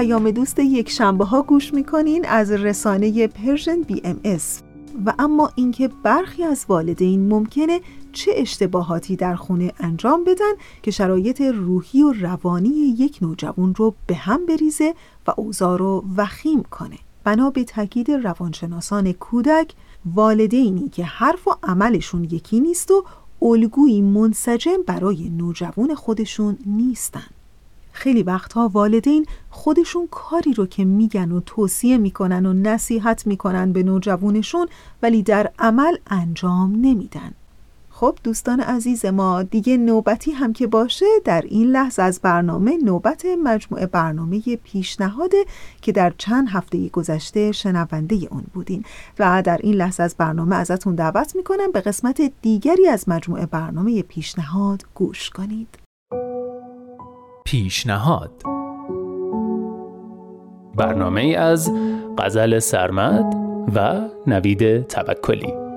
پیام 0.00 0.30
دوست 0.30 0.58
یک 0.58 0.90
شنبه 0.90 1.24
ها 1.24 1.42
گوش 1.42 1.74
می‌کنین 1.74 2.24
از 2.28 2.50
رسانه 2.50 3.26
Persian 3.26 3.82
BMS. 3.82 4.62
و 5.06 5.14
اما 5.18 5.50
اینکه 5.54 5.88
برخی 6.02 6.44
از 6.44 6.64
والدین 6.68 7.28
ممکنه 7.28 7.80
چه 8.12 8.32
اشتباهاتی 8.34 9.16
در 9.16 9.34
خونه 9.34 9.72
انجام 9.80 10.24
بدن 10.24 10.52
که 10.82 10.90
شرایط 10.90 11.40
روحی 11.40 12.02
و 12.02 12.12
روانی 12.12 12.68
یک 12.98 13.18
نوجوان 13.22 13.74
رو 13.74 13.94
به 14.06 14.14
هم 14.14 14.46
بریزه 14.46 14.94
و 15.26 15.32
اوضاع 15.36 15.78
رو 15.78 16.04
وخیم 16.16 16.62
کنه 16.62 16.98
بنا 17.24 17.50
به 17.50 17.64
تاکید 17.64 18.10
روانشناسان 18.10 19.12
کودک 19.12 19.72
والدینی 20.14 20.88
که 20.88 21.04
حرف 21.04 21.48
و 21.48 21.50
عملشون 21.62 22.24
یکی 22.24 22.60
نیست 22.60 22.90
و 22.90 23.04
الگویی 23.42 24.02
منسجم 24.02 24.82
برای 24.86 25.28
نوجوان 25.28 25.94
خودشون 25.94 26.58
نیستن 26.66 27.39
خیلی 28.00 28.22
وقتها 28.22 28.68
والدین 28.68 29.26
خودشون 29.50 30.08
کاری 30.10 30.52
رو 30.52 30.66
که 30.66 30.84
میگن 30.84 31.32
و 31.32 31.40
توصیه 31.40 31.98
می‌کنن 31.98 32.46
و 32.46 32.52
نصیحت 32.52 33.26
می‌کنن 33.26 33.72
به 33.72 33.82
نوجوانشون 33.82 34.68
ولی 35.02 35.22
در 35.22 35.50
عمل 35.58 35.96
انجام 36.06 36.72
نمیدن. 36.72 37.32
خب 37.90 38.18
دوستان 38.24 38.60
عزیز 38.60 39.04
ما 39.04 39.42
دیگه 39.42 39.76
نوبتی 39.76 40.32
هم 40.32 40.52
که 40.52 40.66
باشه 40.66 41.06
در 41.24 41.44
این 41.48 41.70
لحظه 41.70 42.02
از 42.02 42.20
برنامه 42.22 42.78
نوبت 42.84 43.26
مجموعه 43.44 43.86
برنامه 43.86 44.40
پیشنهاده 44.56 45.44
که 45.82 45.92
در 45.92 46.12
چند 46.18 46.48
هفته 46.48 46.88
گذشته 46.88 47.52
شنونده 47.52 48.28
اون 48.30 48.44
بودین. 48.54 48.84
و 49.18 49.42
در 49.42 49.60
این 49.62 49.74
لحظه 49.74 50.02
از 50.02 50.14
برنامه 50.18 50.56
ازتون 50.56 50.94
دعوت 50.94 51.36
می‌کنم 51.36 51.72
به 51.72 51.80
قسمت 51.80 52.32
دیگری 52.42 52.88
از 52.88 53.08
مجموعه 53.08 53.46
برنامه 53.46 54.02
پیشنهاد 54.02 54.84
گوش 54.94 55.30
کنید. 55.30 55.78
پیشنهاد. 57.50 58.42
برنامه 60.74 61.36
از 61.38 61.72
غزل 62.18 62.58
سرمد 62.58 63.34
و 63.74 64.08
نوید 64.26 64.86
توکلی. 64.86 65.69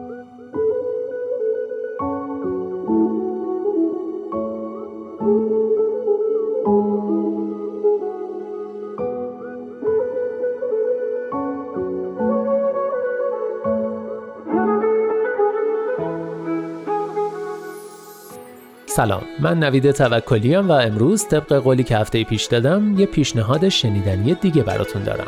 سلام 18.96 19.24
من 19.40 19.60
نوید 19.60 19.92
توکلی 19.92 20.56
و 20.56 20.72
امروز 20.72 21.28
طبق 21.28 21.54
قولی 21.54 21.84
که 21.84 21.98
هفته 21.98 22.24
پیش 22.24 22.46
دادم 22.46 23.00
یه 23.00 23.06
پیشنهاد 23.06 23.70
شنیدنی 23.70 24.34
دیگه 24.34 24.64
براتون 24.64 25.04
دارم. 25.04 25.28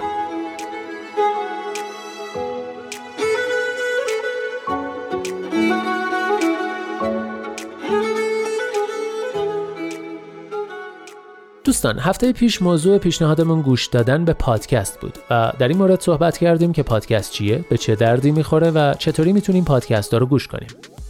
دوستان 11.63 11.99
هفته 11.99 12.33
پیش 12.33 12.61
موضوع 12.61 12.97
پیشنهادمون 12.97 13.61
گوش 13.61 13.87
دادن 13.87 14.25
به 14.25 14.33
پادکست 14.33 14.99
بود 15.01 15.17
و 15.29 15.53
در 15.59 15.67
این 15.67 15.77
مورد 15.77 16.01
صحبت 16.01 16.37
کردیم 16.37 16.73
که 16.73 16.83
پادکست 16.83 17.31
چیه 17.31 17.65
به 17.69 17.77
چه 17.77 17.95
دردی 17.95 18.31
می‌خوره 18.31 18.71
و 18.71 18.93
چطوری 18.93 19.33
می‌تونیم 19.33 19.65
پادکست 19.65 20.13
ها 20.13 20.17
رو 20.17 20.25
گوش 20.25 20.47
کنیم. 20.47 20.67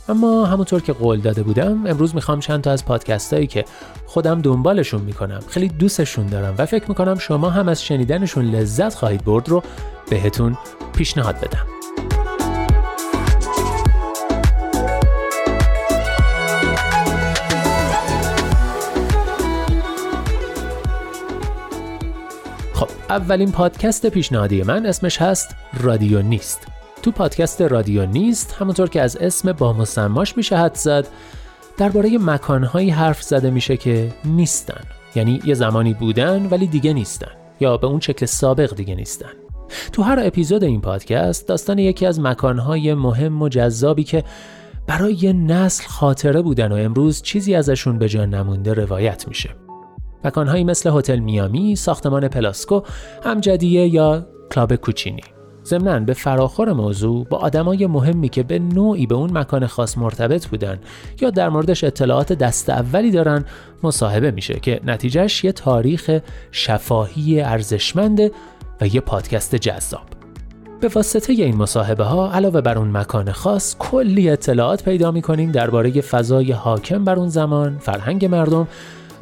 اما 0.09 0.45
همونطور 0.45 0.81
که 0.81 0.93
قول 0.93 1.19
داده 1.19 1.43
بودم 1.43 1.85
امروز 1.87 2.15
می‌خوام 2.15 2.39
چند 2.39 2.61
تا 2.61 2.71
از 2.71 2.85
پادکست 2.85 3.33
هایی 3.33 3.47
که 3.47 3.65
خودم 4.05 4.41
دنبالشون 4.41 5.01
می‌کنم 5.01 5.39
خیلی 5.47 5.67
دوستشون 5.67 6.27
دارم 6.27 6.55
و 6.57 6.65
فکر 6.65 6.85
می‌کنم 6.89 7.17
شما 7.17 7.49
هم 7.49 7.69
از 7.69 7.83
شنیدنشون 7.83 8.45
لذت 8.45 8.93
خواهید 8.93 9.23
برد 9.23 9.49
رو 9.49 9.63
بهتون 10.09 10.57
پیشنهاد 10.93 11.35
بدم. 11.35 11.65
خب 22.73 22.87
اولین 23.09 23.51
پادکست 23.51 24.05
پیشنهادی 24.05 24.63
من 24.63 24.85
اسمش 24.85 25.21
هست 25.21 25.55
رادیو 25.81 26.21
نیست. 26.21 26.74
تو 27.05 27.11
پادکست 27.11 27.61
رادیو 27.61 28.05
نیست 28.05 28.55
همونطور 28.59 28.89
که 28.89 29.01
از 29.01 29.17
اسم 29.17 29.51
با 29.51 29.73
مسماش 29.73 30.37
میشه 30.37 30.57
حد 30.57 30.75
زد 30.75 31.07
درباره 31.77 32.17
مکانهایی 32.17 32.89
حرف 32.89 33.23
زده 33.23 33.49
میشه 33.49 33.77
که 33.77 34.13
نیستن. 34.23 34.81
یعنی 35.15 35.39
یه 35.45 35.53
زمانی 35.53 35.93
بودن 35.93 36.45
ولی 36.45 36.67
دیگه 36.67 36.93
نیستن 36.93 37.31
یا 37.59 37.77
به 37.77 37.87
اون 37.87 37.99
شکل 37.99 38.25
سابق 38.25 38.75
دیگه 38.75 38.95
نیستن. 38.95 39.29
تو 39.91 40.01
هر 40.01 40.19
اپیزود 40.23 40.63
این 40.63 40.81
پادکست 40.81 41.47
داستان 41.47 41.79
یکی 41.79 42.05
از 42.05 42.19
مکانهای 42.19 42.93
مهم 42.93 43.41
و 43.41 43.49
جذابی 43.49 44.03
که 44.03 44.23
برای 44.87 45.13
یه 45.13 45.33
نسل 45.33 45.87
خاطره 45.87 46.41
بودن 46.41 46.71
و 46.71 46.75
امروز 46.75 47.21
چیزی 47.21 47.55
ازشون 47.55 47.99
به 47.99 48.09
جا 48.09 48.25
نمونده 48.25 48.73
روایت 48.73 49.27
میشه. 49.27 49.49
مکانهایی 50.23 50.63
مثل 50.63 50.91
هتل 50.93 51.19
میامی، 51.19 51.75
ساختمان 51.75 52.27
پلاسکو، 52.27 52.81
همجدیه 53.23 53.87
یا 53.87 54.27
کلاب 54.51 54.75
کوچینی. 54.75 55.34
ضمناً 55.65 55.99
به 55.99 56.13
فراخور 56.13 56.73
موضوع 56.73 57.25
با 57.25 57.37
آدمای 57.37 57.87
مهمی 57.87 58.29
که 58.29 58.43
به 58.43 58.59
نوعی 58.59 59.05
به 59.05 59.15
اون 59.15 59.37
مکان 59.37 59.67
خاص 59.67 59.97
مرتبط 59.97 60.47
بودن 60.47 60.79
یا 61.21 61.29
در 61.29 61.49
موردش 61.49 61.83
اطلاعات 61.83 62.33
دست 62.33 62.69
اولی 62.69 63.11
دارن 63.11 63.45
مصاحبه 63.83 64.31
میشه 64.31 64.59
که 64.59 64.81
نتیجهش 64.85 65.43
یه 65.43 65.51
تاریخ 65.51 66.19
شفاهی 66.51 67.41
ارزشمند 67.41 68.19
و 68.81 68.87
یه 68.87 69.01
پادکست 69.01 69.55
جذاب 69.55 70.05
به 70.81 70.87
واسطه 70.87 71.33
این 71.33 71.55
مصاحبه 71.55 72.03
ها 72.03 72.31
علاوه 72.31 72.61
بر 72.61 72.77
اون 72.77 72.97
مکان 72.97 73.31
خاص 73.31 73.75
کلی 73.79 74.29
اطلاعات 74.29 74.83
پیدا 74.83 75.11
می‌کنیم 75.11 75.51
درباره 75.51 76.01
فضای 76.01 76.51
حاکم 76.51 77.03
بر 77.03 77.15
اون 77.15 77.29
زمان، 77.29 77.77
فرهنگ 77.77 78.25
مردم 78.25 78.67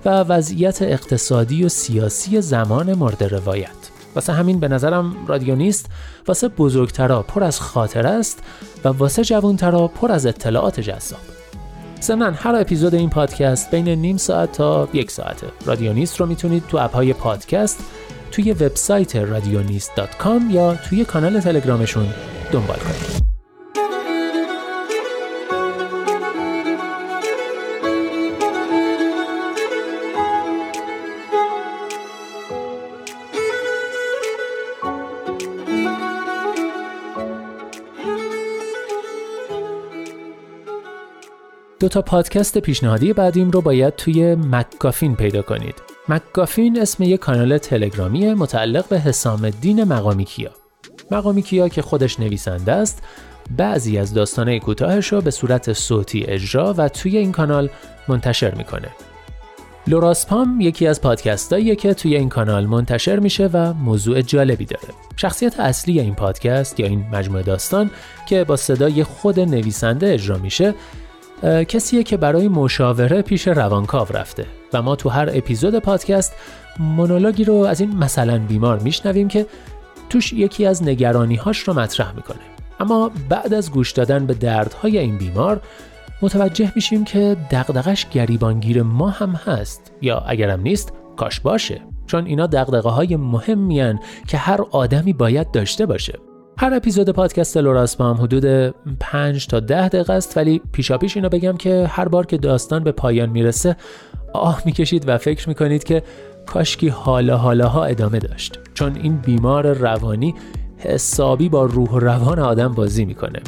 و 0.06 0.10
وضعیت 0.10 0.82
اقتصادی 0.82 1.64
و 1.64 1.70
سیاسی 1.70 2.42
زمان 2.42 2.94
مورد 2.94 3.24
روایت. 3.24 3.83
واسه 4.16 4.34
همین 4.34 4.60
به 4.60 4.68
نظرم 4.68 5.16
رادیو 5.28 5.56
نیست 5.56 5.90
واسه 6.28 6.48
بزرگترا 6.48 7.22
پر 7.22 7.44
از 7.44 7.60
خاطر 7.60 8.08
است 8.08 8.44
و 8.86 8.88
واسه 8.90 9.24
جوانترا 9.24 9.88
پر 9.88 10.12
از 10.12 10.26
اطلاعات 10.26 10.80
جذاب. 10.80 11.20
ضمناً 12.02 12.32
هر 12.32 12.56
اپیزود 12.56 12.96
این 12.96 13.10
پادکست 13.10 13.72
بین 13.72 13.90
نیم 13.90 14.18
ساعت 14.18 14.52
تا 14.52 14.88
یک 14.94 15.12
ساعته. 15.12 15.48
رادیو 15.66 15.94
نیست 15.94 16.20
رو 16.20 16.26
می‌تونید 16.26 16.64
تو 16.68 16.78
اپهای 16.78 17.14
پادکست 17.14 17.80
توی 18.32 18.52
وبسایت 18.52 19.16
رادیونیست.com 19.16 20.52
یا 20.52 20.76
توی 20.76 21.06
کانال 21.06 21.40
تلگرامشون 21.40 22.08
دنبال 22.52 22.78
کنید. 22.78 23.33
دو 41.84 41.90
تا 41.90 42.02
پادکست 42.02 42.58
پیشنهادی 42.58 43.14
بعدیم 43.14 43.52
رو 43.52 43.62
باید 43.62 43.96
توی 43.96 44.36
مکگافین 44.36 45.16
پیدا 45.16 45.42
کنید. 45.42 45.76
مکگافین 46.10 46.82
اسم 46.82 47.04
یک 47.04 47.20
کانال 47.20 47.58
تلگرامی 47.58 48.34
متعلق 48.34 48.88
به 48.88 49.00
حسام 49.00 49.44
الدین 49.44 49.84
مقامی 49.84 50.26
کیا. 50.26 50.52
مقامی 51.12 51.42
کیا 51.42 51.70
که 51.70 51.82
خودش 51.82 52.20
نویسنده 52.20 52.72
است، 52.72 53.04
بعضی 53.58 53.98
از 53.98 54.14
داستانه 54.14 54.60
کوتاهش 54.60 55.08
رو 55.08 55.22
به 55.22 55.32
صورت 55.32 55.74
صوتی 55.74 56.24
اجرا 56.24 56.74
و 56.78 56.90
توی 56.90 57.18
این 57.18 57.32
کانال 57.32 57.70
منتشر 58.08 58.56
می‌کنه. 58.56 58.88
لوراسپام 59.88 60.62
یکی 60.62 60.88
از 60.88 61.02
پادکستاییه 61.02 61.76
که 61.76 61.94
توی 61.94 62.16
این 62.16 62.30
کانال 62.30 62.66
منتشر 62.66 63.20
میشه 63.20 63.48
و 63.54 63.74
موضوع 63.74 64.22
جالبی 64.22 64.66
داره. 64.66 64.94
شخصیت 65.16 65.60
اصلی 65.60 66.00
این 66.00 66.16
پادکست 66.16 66.80
یا 66.80 66.88
این 66.88 67.06
مجموعه 67.12 67.44
داستان 67.44 67.92
که 68.30 68.44
با 68.44 68.56
صدای 68.56 69.04
خود 69.04 69.40
نویسنده 69.40 70.14
اجرا 70.14 70.38
میشه 70.38 70.74
کسیه 71.44 72.04
که 72.04 72.18
برای 72.18 72.48
مشاوره 72.48 73.22
پیش 73.22 73.48
روانکاو 73.48 74.08
رفته 74.10 74.46
و 74.74 74.82
ما 74.82 74.96
تو 74.96 75.10
هر 75.10 75.30
اپیزود 75.34 75.80
پادکست 75.80 76.34
مونولوگی 76.80 77.44
رو 77.44 77.54
از 77.56 77.82
این 77.82 77.98
مثلا 77.98 78.40
بیمار 78.40 78.80
میشنویم 78.80 79.28
که 79.28 79.46
توش 80.10 80.34
یکی 80.34 80.66
از 80.66 80.84
نگرانی 80.84 81.36
هاش 81.36 81.60
رو 81.60 81.74
مطرح 81.74 82.16
می‌کنه. 82.16 82.40
اما 82.80 83.12
بعد 83.30 83.54
از 83.54 83.72
گوش 83.72 83.92
دادن 83.92 84.26
به 84.26 84.34
دردهای 84.34 84.98
این 84.98 85.18
بیمار 85.18 85.62
متوجه 86.22 86.72
میشیم 86.76 87.04
که 87.04 87.38
دغدغش 87.52 88.10
گریبانگیر 88.10 88.84
ما 88.84 89.10
هم 89.10 89.30
هست 89.30 89.92
یا 90.02 90.20
اگرم 90.20 90.62
نیست 90.62 90.94
کاش 91.18 91.40
باشه. 91.40 91.82
چون 92.08 92.26
اینا 92.26 92.48
دغدغه 92.48 92.90
های 92.90 93.18
که 94.28 94.38
هر 94.38 94.62
آدمی 94.72 95.14
باید 95.14 95.52
داشته 95.52 95.86
باشه. 95.86 96.20
هر 96.58 96.74
اپیزود 96.74 97.10
پادکست 97.10 97.58
لوراسپام 97.58 98.18
حدود 98.18 98.76
5 99.00 99.48
تا 99.48 99.60
10 99.60 99.90
دقیقه 99.90 100.14
است 100.14 100.38
ولی 100.38 100.62
پیشاپیش 100.72 101.18
اینو 101.18 101.30
بگم 101.30 101.58
که 101.58 101.88
هر 101.88 102.08
بار 102.08 102.26
که 102.26 102.38
داستان 102.38 102.84
به 102.84 102.92
پایان 102.92 103.30
می‌رسه 103.30 103.76
آه 104.34 104.62
می‌کشید 104.66 105.04
و 105.10 105.18
فکر 105.18 105.50
می‌کنید 105.50 105.84
که 105.84 106.04
کاشکی 106.46 106.88
حالا 106.88 107.38
حالاها 107.38 107.86
ادامه 107.86 108.20
داشت. 108.20 108.60
چون 108.74 108.96
این 108.96 109.18
بیمار 109.18 109.74
روانی 109.74 110.36
حسابی 110.78 111.50
با 111.50 111.66
روح 111.66 111.90
و 111.90 112.00
روان 112.00 112.40
آدم 112.40 112.74
بازی 112.74 113.06
می‌کنه. 113.06 113.40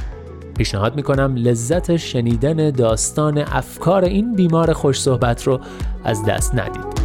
پیشنهاد 0.57 0.95
می‌کنم 0.95 1.35
لذت 1.35 1.97
شنیدن 1.97 2.69
داستان 2.69 3.37
افکار 3.37 4.03
این 4.03 4.35
بیمار 4.35 4.73
خوش 4.73 5.01
صحبت 5.01 5.43
رو 5.43 5.59
از 6.03 6.25
دست 6.25 6.55
ندید. 6.55 7.04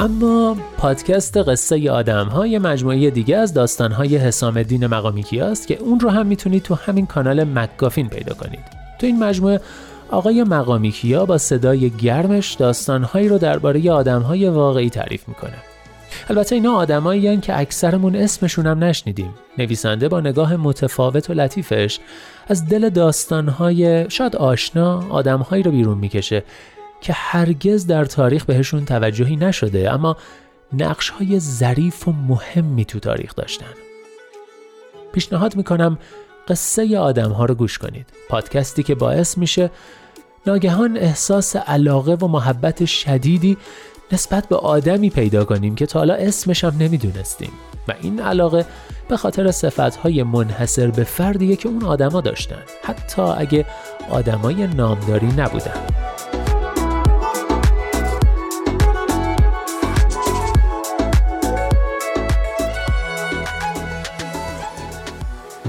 اما 0.00 0.56
پادکست 0.78 1.36
قصه 1.36 1.90
آدم 1.90 2.26
های 2.26 2.58
مجموعه 2.58 3.10
دیگه 3.10 3.36
از 3.36 3.54
داستان 3.54 3.92
های 3.92 4.16
حسام 4.16 4.56
الدین 4.56 4.86
مقامی 4.86 5.24
است 5.40 5.66
که 5.66 5.76
اون 5.76 6.00
رو 6.00 6.10
هم 6.10 6.26
می‌تونید 6.26 6.62
تو 6.62 6.74
همین 6.74 7.06
کانال 7.06 7.44
مکگافین 7.44 8.08
پیدا 8.08 8.34
کنید 8.34 8.60
تو 8.98 9.06
این 9.06 9.24
مجموعه 9.24 9.60
آقای 10.10 10.44
مقامی 10.44 10.90
کیا 10.90 11.26
با 11.26 11.38
صدای 11.38 11.90
گرمش 11.90 12.52
داستانهایی 12.52 13.28
رو 13.28 13.38
درباره 13.38 13.90
آدمهای 13.90 14.48
واقعی 14.48 14.90
تعریف 14.90 15.28
می‌کنه. 15.28 15.56
البته 16.30 16.54
اینا 16.54 16.72
آدمایی 16.72 17.36
که 17.36 17.58
اکثرمون 17.58 18.16
اسمشون 18.16 18.66
هم 18.66 18.84
نشنیدیم. 18.84 19.34
نویسنده 19.58 20.08
با 20.08 20.20
نگاه 20.20 20.56
متفاوت 20.56 21.30
و 21.30 21.32
لطیفش 21.32 21.98
از 22.48 22.68
دل 22.68 22.88
داستانهای 22.88 24.10
شاید 24.10 24.36
آشنا 24.36 25.04
آدمهایی 25.10 25.62
رو 25.62 25.70
بیرون 25.70 25.98
می‌کشه 25.98 26.42
که 27.00 27.12
هرگز 27.12 27.86
در 27.86 28.04
تاریخ 28.04 28.44
بهشون 28.44 28.84
توجهی 28.84 29.36
نشده 29.36 29.92
اما 29.92 30.16
نقش 30.72 31.10
های 31.10 31.40
ظریف 31.40 32.08
و 32.08 32.12
مهمی 32.12 32.84
تو 32.84 32.98
تاریخ 32.98 33.34
داشتن. 33.34 33.74
پیشنهاد 35.12 35.56
می‌کنم 35.56 35.98
قصه 36.48 36.98
آدم 36.98 37.30
ها 37.30 37.44
رو 37.44 37.54
گوش 37.54 37.78
کنید. 37.78 38.06
پادکستی 38.28 38.82
که 38.82 38.94
باعث 38.94 39.38
میشه 39.38 39.70
ناگهان 40.46 40.96
احساس 40.96 41.56
علاقه 41.56 42.12
و 42.12 42.26
محبت 42.26 42.84
شدیدی 42.84 43.56
نسبت 44.12 44.48
به 44.48 44.56
آدمی 44.56 45.10
پیدا 45.10 45.44
کنیم 45.44 45.74
که 45.74 45.86
تا 45.86 45.98
حالا 45.98 46.14
اسمش 46.14 46.64
هم 46.64 46.76
نمی‌دونستیم 46.78 47.50
و 47.88 47.94
این 48.02 48.20
علاقه 48.20 48.66
به 49.08 49.16
خاطر 49.16 49.50
صفتهای 49.50 50.22
منحصر 50.22 50.90
به 50.90 51.04
فردیه 51.04 51.56
که 51.56 51.68
اون 51.68 51.84
آدما 51.84 52.20
داشتن 52.20 52.62
حتی 52.84 53.22
اگه 53.22 53.66
آدمای 54.10 54.66
نامداری 54.66 55.26
نبودن 55.26 56.09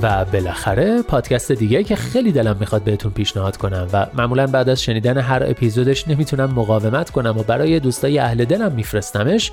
و 0.02 0.26
بالاخره 0.26 1.02
پادکست 1.02 1.52
دیگه 1.52 1.84
که 1.84 1.96
خیلی 1.96 2.32
دلم 2.32 2.58
می‌خواد 2.60 2.84
بهتون 2.84 3.12
پیشنهاد 3.12 3.58
کنم 3.58 3.88
و 3.94 4.08
معمولا 4.14 4.48
بعد 4.48 4.70
از 4.70 4.84
شنیدن 4.84 5.18
هر 5.18 5.44
اپیزودش 5.46 6.08
نمی‌تونم 6.08 6.54
مقاومت 6.54 7.10
کنم 7.10 7.38
و 7.38 7.44
برای 7.44 7.80
دوستای 7.80 8.20
اهل 8.20 8.46
دلم 8.46 8.72
میفرستمش 8.72 9.52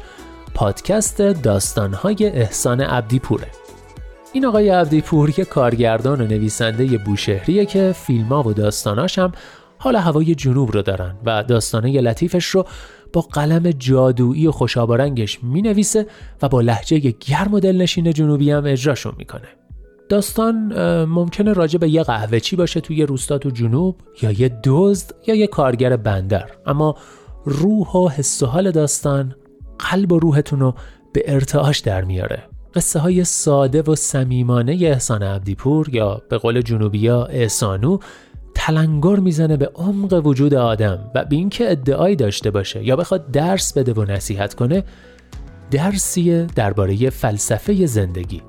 پادکست 0.54 1.22
داستانهای 1.22 2.16
احسان 2.20 2.80
عبدی 2.80 3.18
پوره 3.18 3.46
این 4.32 4.46
آقای 4.46 4.68
عبدی 4.68 5.00
پور 5.00 5.30
که 5.30 5.44
کارگردان 5.44 6.20
و 6.20 6.26
نویسنده 6.26 6.98
بوشهریه 6.98 7.66
که 7.66 7.94
فیلم 7.96 8.26
ها 8.26 8.42
و 8.42 8.52
داستاناش 8.52 9.18
هم 9.18 9.32
حال 9.78 9.96
هوای 9.96 10.34
جنوب 10.34 10.72
رو 10.72 10.82
دارن 10.82 11.14
و 11.24 11.44
داستانه 11.44 12.00
لطیفش 12.00 12.46
رو 12.46 12.66
با 13.12 13.20
قلم 13.20 13.70
جادویی 13.70 14.46
و 14.46 14.52
خوشابارنگش 14.52 15.38
می 15.44 15.62
نویسه 15.62 16.06
و 16.42 16.48
با 16.48 16.60
لحجه 16.60 16.98
گرم 16.98 17.54
و 17.54 17.60
دلنشین 17.60 18.12
جنوبی 18.12 18.50
هم 18.50 18.64
اجراشون 18.66 19.12
می‌کنه. 19.18 19.57
داستان 20.08 20.54
ممکنه 21.04 21.52
راجع 21.52 21.78
به 21.78 21.88
یه 21.88 22.02
قهوه 22.02 22.40
چی 22.40 22.56
باشه 22.56 22.80
توی 22.80 23.06
روستا 23.06 23.38
تو 23.38 23.50
جنوب 23.50 23.96
یا 24.22 24.30
یه 24.30 24.60
دزد 24.64 25.14
یا 25.26 25.34
یه 25.34 25.46
کارگر 25.46 25.96
بندر. 25.96 26.50
اما 26.66 26.96
روح 27.44 27.96
و 27.96 28.08
حس 28.08 28.42
و 28.42 28.46
حال 28.46 28.70
داستان 28.70 29.34
قلب 29.78 30.12
و 30.12 30.18
روحتون 30.18 30.60
رو 30.60 30.74
به 31.12 31.22
ارتعاش 31.26 31.78
در 31.78 32.04
میاره. 32.04 32.42
قصه 32.74 32.98
های 32.98 33.24
ساده 33.24 33.82
و 33.82 33.94
صمیمانه 33.94 34.72
احسان 34.72 35.22
عبدیپور 35.22 35.94
یا 35.94 36.22
به 36.28 36.38
قول 36.38 36.60
جنوبیا 36.60 37.24
احسانو 37.24 37.98
تلنگر 38.54 39.16
می‌زنه 39.16 39.56
به 39.56 39.70
عمق 39.74 40.26
وجود 40.26 40.54
آدم 40.54 41.10
و 41.14 41.24
به 41.24 41.36
اینکه 41.36 41.70
ادعایی 41.70 42.16
داشته 42.16 42.50
باشه 42.50 42.84
یا 42.84 42.96
بخواد 42.96 43.30
درس 43.30 43.78
بده 43.78 43.92
و 43.92 44.04
نصیحت 44.04 44.54
کنه 44.54 44.84
درسیه 45.70 46.46
درباره 46.54 47.10
فلسفه 47.10 47.86
زندگی. 47.86 48.42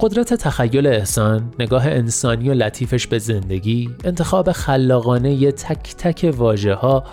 قدرت 0.00 0.34
تخیل 0.34 0.86
احسان، 0.86 1.52
نگاه 1.58 1.86
انسانی 1.86 2.48
و 2.48 2.54
لطیفش 2.54 3.06
به 3.06 3.18
زندگی، 3.18 3.90
انتخاب 4.04 4.52
خلاقانه 4.52 5.52
تک 5.52 5.94
تک 5.98 6.34
واژه 6.36 6.74
ها، 6.74 7.04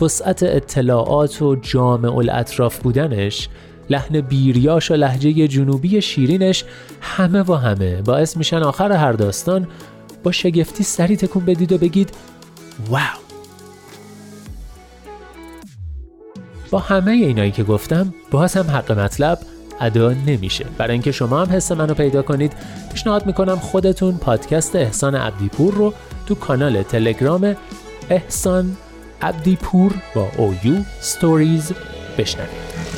وسعت 0.00 0.42
اطلاعات 0.42 1.42
و 1.42 1.56
جامع 1.56 2.16
الاطراف 2.16 2.78
بودنش، 2.78 3.48
لحن 3.90 4.20
بیریاش 4.20 4.90
و 4.90 4.94
لحجه 4.94 5.48
جنوبی 5.48 6.02
شیرینش 6.02 6.64
همه 7.00 7.42
و 7.42 7.54
همه 7.54 8.02
باعث 8.02 8.36
میشن 8.36 8.62
آخر 8.62 8.92
هر 8.92 9.12
داستان 9.12 9.68
با 10.22 10.32
شگفتی 10.32 10.84
سری 10.84 11.16
تکون 11.16 11.44
بدید 11.44 11.72
و 11.72 11.78
بگید 11.78 12.10
واو! 12.88 13.00
با 16.70 16.78
همه 16.78 17.10
اینایی 17.10 17.50
که 17.50 17.64
گفتم 17.64 18.14
باز 18.30 18.56
هم 18.56 18.70
حق 18.70 18.92
مطلب 18.92 19.38
ادا 19.80 20.12
نمیشه. 20.12 20.66
برای 20.78 20.92
اینکه 20.92 21.12
شما 21.12 21.44
هم 21.44 21.56
حس 21.56 21.72
منو 21.72 21.94
پیدا 21.94 22.22
کنید 22.22 22.52
پیشنهاد 22.92 23.26
می‌کنم 23.26 23.56
خودتون 23.56 24.18
پادکست 24.18 24.76
احسان 24.76 25.14
عبدیپور 25.14 25.74
رو 25.74 25.94
تو 26.26 26.34
کانال 26.34 26.82
تلگرام 26.82 27.56
احسان 28.10 28.76
عبدیپور 29.22 29.94
با 30.14 30.28
اویو 30.36 30.74
ستوریز 31.00 31.72
بشنوید. 32.18 32.89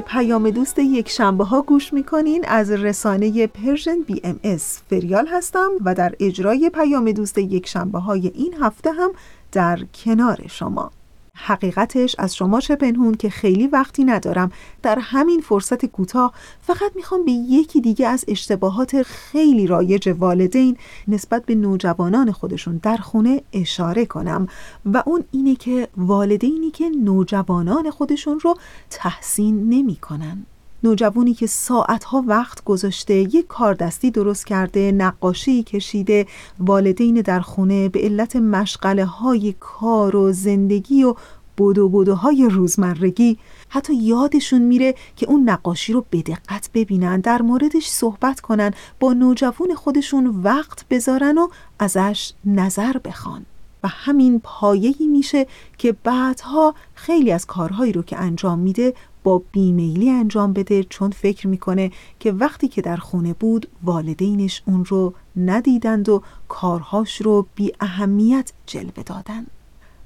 به 0.00 0.06
پیام 0.06 0.50
دوست 0.50 0.78
یک 0.78 1.08
شنبه 1.08 1.44
ها 1.44 1.62
گوش 1.62 1.92
می‌کنین 1.92 2.44
از 2.48 2.70
رسانه 2.70 3.46
Persian 3.46 4.00
BMS 4.06 4.80
فریال 4.90 5.26
هستم 5.26 5.70
و 5.84 5.94
در 5.94 6.14
اجرای 6.20 6.70
پیام 6.74 7.12
دوست 7.12 7.38
یک 7.38 7.66
شنبه 7.66 7.98
های 7.98 8.32
این 8.34 8.54
هفته 8.60 8.92
هم 8.92 9.10
در 9.52 9.78
کنار 10.04 10.44
شما. 10.48 10.90
حقیقتش 11.34 12.16
از 12.18 12.36
شما 12.36 12.60
چه 12.60 12.76
پنهون 12.76 13.14
که 13.14 13.30
خیلی 13.30 13.66
وقتی 13.66 14.04
ندارم 14.04 14.52
در 14.82 14.98
همین 14.98 15.40
فرصت 15.40 15.86
کوتاه 15.86 16.32
فقط 16.60 16.96
می‌خوام 16.96 17.24
به 17.24 17.32
یکی 17.32 17.80
دیگه 17.80 18.06
از 18.06 18.24
اشتباهات 18.28 19.02
خیلی 19.02 19.66
رایج 19.66 20.14
والدین 20.18 20.76
نسبت 21.08 21.46
به 21.46 21.54
نوجوانان 21.54 22.32
خودشون 22.32 22.80
در 22.82 22.96
خونه 22.96 23.42
اشاره 23.52 24.06
کنم 24.06 24.46
و 24.84 25.02
اون 25.06 25.24
اینه 25.32 25.56
که 25.56 25.88
والدینی 25.96 26.70
که 26.70 26.88
نوجوانان 26.88 27.90
خودشون 27.90 28.40
رو 28.40 28.54
تحسین 28.90 29.68
نمی‌کنن. 29.68 30.46
نوجوانی 30.82 31.34
که 31.34 31.46
ساعتها 31.46 32.24
وقت 32.26 32.64
گذاشته 32.64 33.14
یک 33.14 33.46
کاردستی 33.46 34.10
درست 34.10 34.46
کرده 34.46 34.92
نقاشی 34.92 35.62
کشیده 35.62 36.26
والدین 36.58 37.14
در 37.14 37.40
خونه 37.40 37.88
به 37.88 38.00
علت 38.00 38.36
مشغله 38.36 39.04
های 39.04 39.54
کار 39.60 40.16
و 40.16 40.32
زندگی 40.32 41.04
و 41.04 41.14
بدو 41.58 41.88
بدوهای 41.88 42.48
روزمرگی 42.50 43.38
حتی 43.68 43.94
یادشون 43.94 44.62
میره 44.62 44.94
که 45.16 45.26
اون 45.26 45.50
نقاشی 45.50 45.92
رو 45.92 46.04
به 46.10 46.22
دقت 46.22 46.70
ببینن 46.74 47.20
در 47.20 47.42
موردش 47.42 47.86
صحبت 47.86 48.40
کنن 48.40 48.70
با 49.00 49.12
نوجوان 49.12 49.74
خودشون 49.74 50.26
وقت 50.26 50.88
بذارن 50.88 51.38
و 51.38 51.48
ازش 51.78 52.32
نظر 52.44 52.98
بخوان. 53.04 53.46
و 53.84 53.88
همین 53.88 54.40
پایه‌ای 54.44 55.06
میشه 55.06 55.46
که 55.78 55.92
بعدها 55.92 56.74
خیلی 56.94 57.32
از 57.32 57.46
کارهایی 57.46 57.92
رو 57.92 58.02
که 58.02 58.16
انجام 58.16 58.58
میده 58.58 58.94
با 59.22 59.42
بیمیلی 59.52 60.10
انجام 60.10 60.52
بده 60.52 60.84
چون 60.84 61.10
فکر 61.10 61.46
می‌کنه 61.46 61.90
که 62.20 62.32
وقتی 62.32 62.68
که 62.68 62.82
در 62.82 62.96
خونه 62.96 63.32
بود 63.32 63.68
والدینش 63.84 64.62
اون 64.66 64.84
رو 64.84 65.14
ندیدند 65.36 66.08
و 66.08 66.22
کارهاش 66.48 67.20
رو 67.20 67.46
بی 67.54 67.72
اهمیت 67.80 68.52
جلوه 68.66 69.02
دادن. 69.06 69.46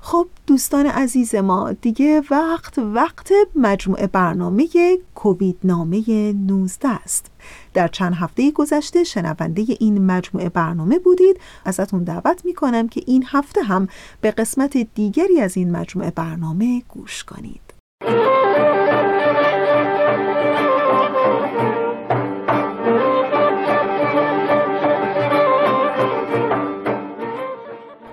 خب 0.07 0.27
دوستان 0.47 0.87
عزیز 0.87 1.35
ما 1.35 1.73
دیگه 1.73 2.23
وقت 2.31 2.79
وقت 2.79 3.33
مجموعه 3.55 4.07
برنامه 4.07 4.69
کووید 5.15 5.57
نامه 5.65 6.33
19 6.33 6.89
است. 6.89 7.31
در 7.75 7.89
چند 7.89 8.15
هفته 8.15 8.51
گذشته 8.51 9.05
شنونده 9.05 9.65
این 9.81 10.07
مجموعه 10.07 10.49
برنامه 10.49 10.99
بودید. 10.99 11.41
ازتون 11.65 12.05
دعوت 12.05 12.45
می‌کنم 12.45 12.89
که 12.89 13.03
این 13.07 13.25
هفته 13.27 13.63
هم 13.63 13.89
به 14.21 14.31
قسمت 14.31 14.77
دیگری 14.95 15.41
از 15.41 15.57
این 15.57 15.71
مجموعه 15.71 16.11
برنامه 16.11 16.83
گوش 16.89 17.25
کنید. 17.25 17.75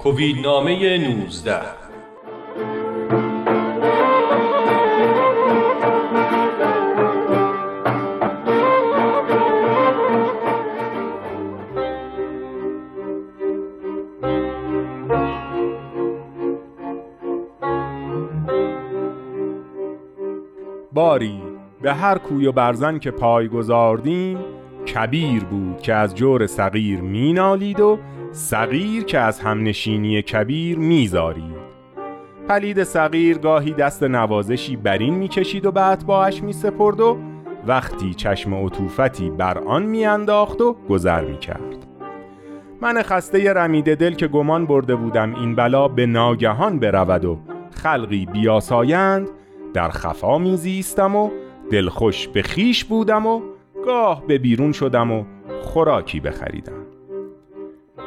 کووید 0.03 0.39
نامه 0.39 0.97
19 0.97 1.61
باری 20.93 21.41
به 21.81 21.93
هر 21.93 22.17
کوی 22.17 22.45
و 22.45 22.51
برزن 22.51 22.99
که 22.99 23.11
پای 23.11 23.47
گذاردیم 23.47 24.37
کبیر 24.95 25.43
بود 25.43 25.81
که 25.81 25.93
از 25.93 26.15
جور 26.15 26.47
صغیر 26.47 27.01
مینالید 27.01 27.79
و 27.79 27.99
صغیر 28.31 29.03
که 29.03 29.19
از 29.19 29.39
همنشینی 29.39 30.21
کبیر 30.21 30.77
میزارید. 30.77 31.71
پلید 32.47 32.83
صغیر 32.83 33.37
گاهی 33.37 33.73
دست 33.73 34.03
نوازشی 34.03 34.75
برین 34.75 35.13
می‌کشید 35.13 35.65
و 35.65 35.71
به 35.71 35.85
اتباعش 35.85 36.43
میسپرد 36.43 36.99
و 36.99 37.17
وقتی 37.67 38.13
چشم 38.13 38.53
عطوفتی 38.53 39.29
بر 39.29 39.57
آن 39.57 39.83
میانداخت 39.83 40.61
و 40.61 40.75
گذر 40.89 41.25
می‌کرد. 41.25 41.87
من 42.81 43.01
خسته 43.01 43.53
رمیده 43.53 43.95
دل 43.95 44.13
که 44.13 44.27
گمان 44.27 44.65
برده 44.65 44.95
بودم 44.95 45.35
این 45.35 45.55
بلا 45.55 45.87
به 45.87 46.05
ناگهان 46.05 46.79
برود 46.79 47.25
و 47.25 47.39
خلقی 47.71 48.25
بیاسایند 48.25 49.29
در 49.73 49.89
خفا 49.89 50.37
میزیستم 50.37 51.15
و 51.15 51.29
دلخوش 51.71 52.27
به 52.27 52.41
خیش 52.41 52.85
بودم 52.85 53.25
و 53.25 53.41
گاه 53.85 54.23
به 54.27 54.37
بیرون 54.37 54.71
شدم 54.71 55.11
و 55.11 55.23
خوراکی 55.61 56.19
بخریدم. 56.19 56.80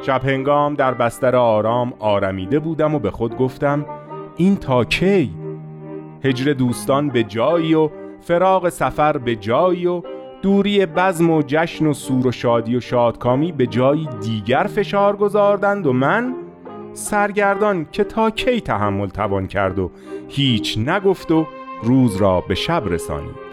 شب 0.01 0.25
هنگام 0.25 0.73
در 0.73 0.93
بستر 0.93 1.35
آرام 1.35 1.93
آرمیده 1.99 2.59
بودم 2.59 2.95
و 2.95 2.99
به 2.99 3.11
خود 3.11 3.37
گفتم 3.37 3.85
این 4.37 4.55
تا 4.55 4.83
کی؟ 4.83 5.33
هجر 6.23 6.53
دوستان 6.53 7.09
به 7.09 7.23
جایی 7.23 7.73
و 7.73 7.89
فراغ 8.21 8.69
سفر 8.69 9.17
به 9.17 9.35
جایی 9.35 9.87
و 9.87 10.01
دوری 10.41 10.85
بزم 10.85 11.29
و 11.29 11.43
جشن 11.47 11.85
و 11.85 11.93
سور 11.93 12.27
و 12.27 12.31
شادی 12.31 12.75
و 12.75 12.79
شادکامی 12.79 13.51
به 13.51 13.67
جایی 13.67 14.09
دیگر 14.21 14.63
فشار 14.63 15.15
گذاردند 15.15 15.87
و 15.87 15.93
من 15.93 16.35
سرگردان 16.93 17.85
که 17.91 18.03
تا 18.03 18.29
کی 18.29 18.61
تحمل 18.61 19.07
توان 19.07 19.47
کرد 19.47 19.79
و 19.79 19.91
هیچ 20.27 20.77
نگفت 20.77 21.31
و 21.31 21.47
روز 21.83 22.15
را 22.15 22.41
به 22.41 22.55
شب 22.55 22.83
رسانید. 22.85 23.45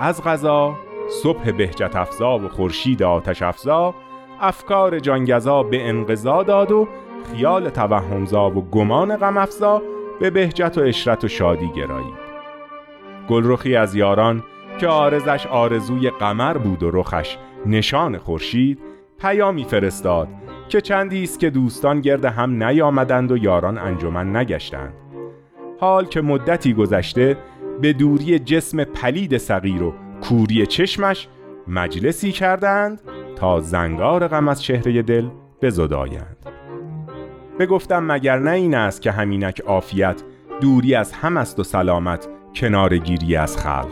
از 0.00 0.22
غذا 0.22 0.74
صبح 1.22 1.50
بهجت 1.50 1.96
افزا 1.96 2.38
و 2.38 2.48
خورشید 2.48 3.02
آتش 3.02 3.42
افزا 3.42 3.94
افکار 4.40 4.98
جانگزا 4.98 5.62
به 5.62 5.88
انقضا 5.88 6.42
داد 6.42 6.72
و 6.72 6.88
خیال 7.32 7.68
توهمزا 7.70 8.50
و 8.50 8.70
گمان 8.70 9.16
غم 9.16 9.36
افزا 9.36 9.82
به 10.20 10.30
بهجت 10.30 10.78
و 10.78 10.80
اشرت 10.80 11.24
و 11.24 11.28
شادی 11.28 11.68
گرایید 11.76 12.28
گلرخی 13.28 13.76
از 13.76 13.94
یاران 13.94 14.42
که 14.78 14.88
آرزش 14.88 15.46
آرزوی 15.46 16.10
قمر 16.10 16.58
بود 16.58 16.82
و 16.82 16.90
رخش 16.90 17.38
نشان 17.66 18.18
خورشید 18.18 18.78
پیامی 19.20 19.64
فرستاد 19.64 20.28
که 20.68 20.80
چندی 20.80 21.22
است 21.22 21.40
که 21.40 21.50
دوستان 21.50 22.00
گرد 22.00 22.24
هم 22.24 22.62
نیامدند 22.62 23.32
و 23.32 23.36
یاران 23.36 23.78
انجمن 23.78 24.36
نگشتند. 24.36 24.92
حال 25.80 26.04
که 26.04 26.20
مدتی 26.20 26.74
گذشته 26.74 27.36
به 27.80 27.92
دوری 27.92 28.38
جسم 28.38 28.84
پلید 28.84 29.38
صغیر 29.38 29.82
و 29.82 29.94
کوری 30.22 30.66
چشمش 30.66 31.28
مجلسی 31.68 32.32
کردند 32.32 33.00
تا 33.38 33.60
زنگار 33.60 34.28
غم 34.28 34.48
از 34.48 34.62
چهره 34.62 35.02
دل 35.02 35.28
بزدایند 35.62 36.36
بگفتم 37.58 38.12
مگر 38.12 38.38
نه 38.38 38.50
این 38.50 38.74
است 38.74 39.02
که 39.02 39.10
همینک 39.10 39.60
عافیت 39.60 40.22
دوری 40.60 40.94
از 40.94 41.12
هم 41.12 41.36
است 41.36 41.60
و 41.60 41.62
سلامت 41.62 42.28
کنارگیری 42.54 43.36
از 43.36 43.56
خلق. 43.56 43.88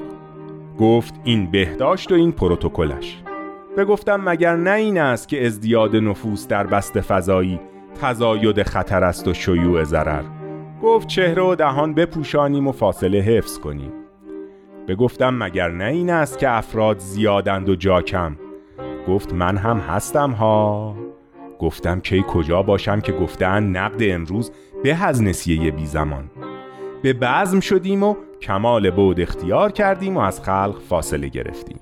گفت 0.80 1.14
این 1.24 1.50
بهداشت 1.50 2.12
و 2.12 2.14
این 2.14 2.32
پروتکلش. 2.32 3.22
بگفتم 3.76 4.20
مگر 4.28 4.56
نه 4.56 4.70
این 4.70 4.98
است 4.98 5.28
که 5.28 5.46
ازدیاد 5.46 5.96
نفوس 5.96 6.48
در 6.48 6.66
بست 6.66 7.00
فضایی 7.00 7.60
تزاید 8.00 8.62
خطر 8.62 9.04
است 9.04 9.28
و 9.28 9.34
شیوع 9.34 9.84
ضرر. 9.84 10.22
گفت 10.82 11.08
چهره 11.08 11.42
و 11.42 11.54
دهان 11.54 11.94
بپوشانیم 11.94 12.66
و 12.66 12.72
فاصله 12.72 13.18
حفظ 13.18 13.58
کنیم. 13.58 13.92
بگفتم 14.88 15.34
مگر 15.34 15.70
نه 15.70 15.84
این 15.84 16.10
است 16.10 16.38
که 16.38 16.50
افراد 16.50 16.98
زیادند 16.98 17.68
و 17.68 17.74
جا 17.74 18.02
کم 18.02 18.36
گفت 19.08 19.32
من 19.32 19.56
هم 19.56 19.78
هستم 19.78 20.30
ها. 20.30 20.94
گفتم 21.58 22.00
کی 22.00 22.24
کجا 22.28 22.62
باشم 22.62 23.00
که 23.00 23.12
گفتن 23.12 23.62
نقد 23.62 24.02
امروز 24.02 24.52
به 24.82 25.04
از 25.04 25.22
نسیه 25.22 25.70
بی 25.70 25.86
زمان. 25.86 26.30
به 27.02 27.12
بزم 27.12 27.60
شدیم 27.60 28.02
و 28.02 28.14
کمال 28.42 28.90
بود 28.90 29.20
اختیار 29.20 29.72
کردیم 29.72 30.16
و 30.16 30.20
از 30.20 30.40
خلق 30.40 30.76
فاصله 30.88 31.28
گرفتیم. 31.28 31.80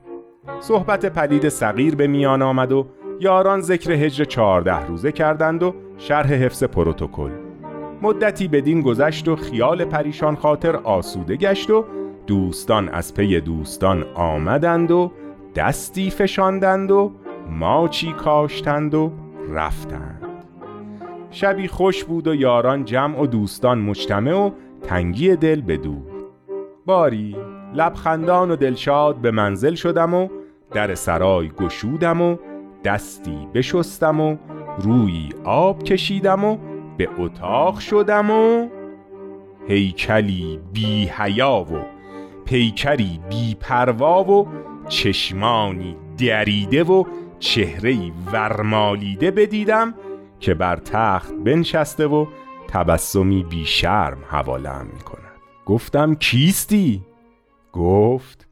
صحبت 0.60 1.06
پدید 1.06 1.48
صغیر 1.48 1.94
به 1.94 2.06
میان 2.06 2.42
آمد 2.42 2.72
و 2.72 2.86
یاران 3.20 3.60
ذکر 3.60 3.92
هجر 3.92 4.24
چهارده 4.24 4.86
روزه 4.86 5.12
کردند 5.12 5.62
و 5.62 5.74
شرح 5.98 6.32
حفظ 6.32 6.64
پروتکل. 6.64 7.30
مدتی 8.02 8.48
بدین 8.48 8.80
گذشت 8.80 9.28
و 9.28 9.36
خیال 9.36 9.84
پریشان 9.84 10.36
خاطر 10.36 10.76
آسوده 10.76 11.36
گشت 11.36 11.70
و 11.70 11.84
دوستان 12.26 12.88
از 12.88 13.14
پی 13.14 13.40
دوستان 13.40 14.04
آمدند 14.14 14.90
و 14.90 15.12
دستی 15.54 16.10
فشاندند 16.10 16.90
و 16.90 17.12
ماچی 17.50 18.12
کاشتند 18.12 18.94
و 18.94 19.12
رفتند. 19.48 20.24
شبی 21.30 21.68
خوش 21.68 22.04
بود 22.04 22.28
و 22.28 22.34
یاران 22.34 22.84
جمع 22.84 23.20
و 23.20 23.26
دوستان 23.26 23.78
مجتمع 23.78 24.32
و 24.32 24.50
تنگی 24.82 25.36
دل 25.36 25.60
بدو 25.60 25.96
باری 26.86 27.36
لبخندان 27.74 28.50
و 28.50 28.56
دلشاد 28.56 29.16
به 29.16 29.30
منزل 29.30 29.74
شدم 29.74 30.14
و 30.14 30.28
در 30.72 30.94
سرای 30.94 31.48
گشودم 31.48 32.20
و 32.20 32.36
دستی 32.84 33.48
بشستم 33.54 34.20
و 34.20 34.36
روی 34.78 35.28
آب 35.44 35.82
کشیدم 35.82 36.44
و 36.44 36.56
به 36.96 37.08
اتاق 37.18 37.78
شدم 37.78 38.30
و 38.30 38.68
هیکلی 39.68 40.60
بی 40.72 41.06
حیا 41.06 41.60
و 41.60 41.74
پیکری 42.44 43.20
بی 43.30 43.54
پروا 43.54 44.24
و 44.24 44.48
چشمانی 44.88 45.96
دریده 46.18 46.84
و 46.84 47.04
چهرهی 47.38 48.12
ورمالیده 48.32 49.30
بدیدم 49.30 49.94
که 50.40 50.54
بر 50.54 50.76
تخت 50.76 51.32
بنشسته 51.34 52.06
و 52.06 52.26
تبسمی 52.68 53.42
بی 53.42 53.66
شرم 53.66 54.18
حوالم 54.28 54.86
می 54.94 55.00
کند 55.00 55.20
گفتم 55.66 56.14
کیستی؟ 56.14 57.02
گفت 57.72 58.48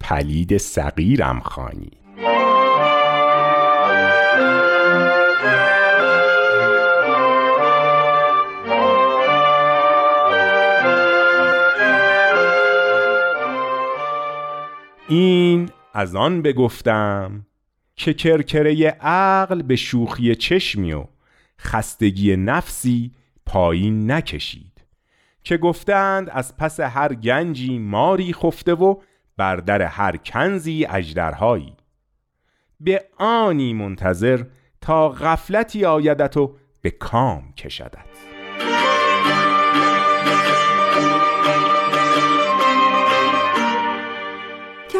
پلید 0.00 0.56
صغیرم 0.56 1.40
خانی 1.40 1.90
این 15.08 15.70
از 15.96 16.16
آن 16.16 16.42
بگفتم 16.42 17.46
که 17.94 18.14
کرکره 18.14 18.86
عقل 19.00 19.62
به 19.62 19.76
شوخی 19.76 20.34
چشمی 20.34 20.92
و 20.92 21.04
خستگی 21.60 22.36
نفسی 22.36 23.12
پایین 23.46 24.10
نکشید 24.10 24.84
که 25.42 25.56
گفتند 25.56 26.30
از 26.30 26.56
پس 26.56 26.80
هر 26.80 27.14
گنجی 27.14 27.78
ماری 27.78 28.32
خفته 28.32 28.74
و 28.74 28.96
بر 29.36 29.56
در 29.56 29.82
هر 29.82 30.16
کنزی 30.16 30.86
اجدرهایی 30.90 31.76
به 32.80 33.04
آنی 33.18 33.72
منتظر 33.72 34.44
تا 34.80 35.08
غفلتی 35.08 35.84
آیدت 35.84 36.36
و 36.36 36.56
به 36.80 36.90
کام 36.90 37.52
کشدت. 37.52 38.15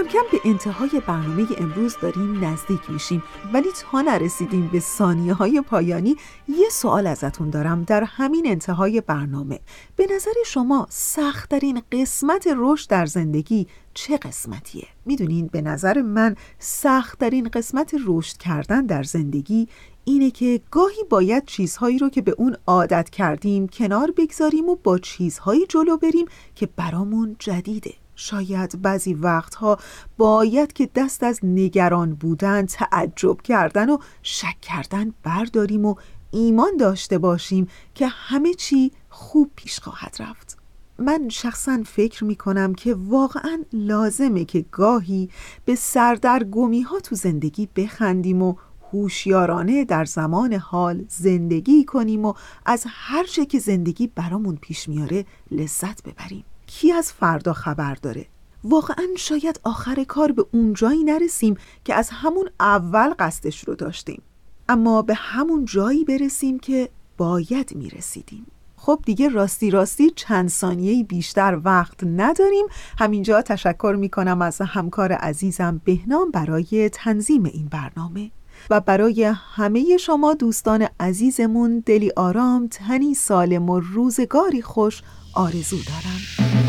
کم 0.06 0.12
کم 0.12 0.24
به 0.32 0.40
انتهای 0.44 1.02
برنامه 1.06 1.46
امروز 1.58 1.96
داریم 2.02 2.44
نزدیک 2.44 2.90
میشیم. 2.90 3.22
ولی 3.52 3.68
تا 3.72 4.00
نرسیدیم 4.00 4.70
به 4.72 4.80
ثانیه 4.80 5.34
های 5.34 5.60
پایانی 5.60 6.16
یه 6.48 6.68
سوال 6.70 7.06
ازتون 7.06 7.50
دارم 7.50 7.84
در 7.84 8.04
همین 8.04 8.46
انتهای 8.46 9.00
برنامه. 9.00 9.60
به 9.96 10.06
نظر 10.14 10.32
شما 10.46 10.86
سختترین 10.90 11.82
قسمت 11.92 12.48
رشد 12.56 12.90
در 12.90 13.06
زندگی 13.06 13.66
چه 13.94 14.16
قسمتیه؟ 14.16 14.86
می‌دونین 15.06 15.46
به 15.46 15.62
نظر 15.62 16.02
من 16.02 16.36
سختترین 16.58 17.48
قسمت 17.48 17.94
رشد 18.06 18.36
کردن 18.36 18.86
در 18.86 19.02
زندگی 19.02 19.68
اینه 20.04 20.30
که 20.30 20.60
گاهی 20.70 21.04
باید 21.10 21.44
چیزهایی 21.46 21.98
رو 21.98 22.08
که 22.08 22.22
به 22.22 22.34
اون 22.38 22.56
عادت 22.66 23.10
کردیم 23.10 23.68
کنار 23.68 24.10
بگذاریم 24.16 24.68
و 24.68 24.76
با 24.76 24.98
چیزهایی 24.98 25.66
جلو 25.66 25.96
بریم 25.96 26.26
که 26.54 26.68
برامون 26.76 27.36
جدیده. 27.38 28.05
شاید 28.16 28.82
بعضی 28.82 29.14
وقتها 29.14 29.78
باید 30.18 30.72
که 30.72 30.88
دست 30.94 31.22
از 31.22 31.40
نگران 31.42 32.14
بودن 32.14 32.66
تعجب 32.66 33.42
کردن 33.42 33.90
و 33.90 33.98
شک 34.22 34.60
کردن 34.60 35.14
برداریم 35.22 35.84
و 35.84 35.94
ایمان 36.30 36.76
داشته 36.76 37.18
باشیم 37.18 37.68
که 37.94 38.06
همه 38.06 38.54
چی 38.54 38.92
خوب 39.08 39.50
پیش 39.56 39.80
خواهد 39.80 40.16
رفت. 40.20 40.58
من 40.98 41.28
شخصا 41.28 41.82
فکر 41.86 42.24
می 42.24 42.36
کنم 42.36 42.74
که 42.74 42.94
واقعا 42.94 43.62
لازمه 43.72 44.44
که 44.44 44.64
گاهی 44.70 45.30
به 45.64 45.74
سردرگمی 45.74 46.82
ها 46.82 47.00
تو 47.00 47.14
زندگی 47.14 47.68
بخندیم 47.76 48.42
و 48.42 48.54
هوشیارانه 48.92 49.84
در 49.84 50.04
زمان 50.04 50.52
حال 50.52 51.04
زندگی 51.08 51.84
کنیم 51.84 52.24
و 52.24 52.34
از 52.66 52.84
هر 52.88 53.24
چه 53.24 53.46
که 53.46 53.58
زندگی 53.58 54.06
برامون 54.06 54.56
پیش 54.56 54.88
میاره 54.88 55.24
لذت 55.50 56.02
ببریم. 56.02 56.44
کی 56.80 56.92
از 56.92 57.12
فردا 57.12 57.52
خبر 57.52 57.94
داره. 57.94 58.26
واقعا 58.64 59.06
شاید 59.16 59.60
آخر 59.64 60.04
کار 60.04 60.32
به 60.32 60.46
اونجایی 60.52 61.04
نرسیم 61.04 61.56
که 61.84 61.94
از 61.94 62.10
همون 62.12 62.48
اول 62.60 63.14
قصدش 63.18 63.64
رو 63.64 63.74
داشتیم. 63.74 64.22
اما 64.68 65.02
به 65.02 65.14
همون 65.14 65.64
جایی 65.64 66.04
برسیم 66.04 66.58
که 66.58 66.88
باید 67.16 67.76
می‌رسیدیم. 67.76 68.46
خب 68.76 69.00
دیگه 69.06 69.28
راستی 69.28 69.70
راستی 69.70 70.10
چند 70.10 70.48
ثانیه 70.48 71.04
بیشتر 71.04 71.60
وقت 71.64 72.04
نداریم. 72.04 72.66
همینجا 72.98 73.42
تشکر 73.42 73.96
می‌کنم 73.98 74.42
از 74.42 74.60
همکار 74.60 75.12
عزیزم 75.12 75.80
بهنام 75.84 76.30
برای 76.30 76.88
تنظیم 76.88 77.44
این 77.44 77.68
برنامه. 77.68 78.30
و 78.70 78.80
برای 78.80 79.24
همه 79.54 79.96
شما 79.96 80.34
دوستان 80.34 80.88
عزیزمون 81.00 81.82
دلی 81.86 82.12
آرام 82.16 82.68
تنی 82.68 83.14
سالم 83.14 83.70
و 83.70 83.80
روزگاری 83.80 84.62
خوش 84.62 85.02
آرزو 85.34 85.76
دارم. 85.76 86.65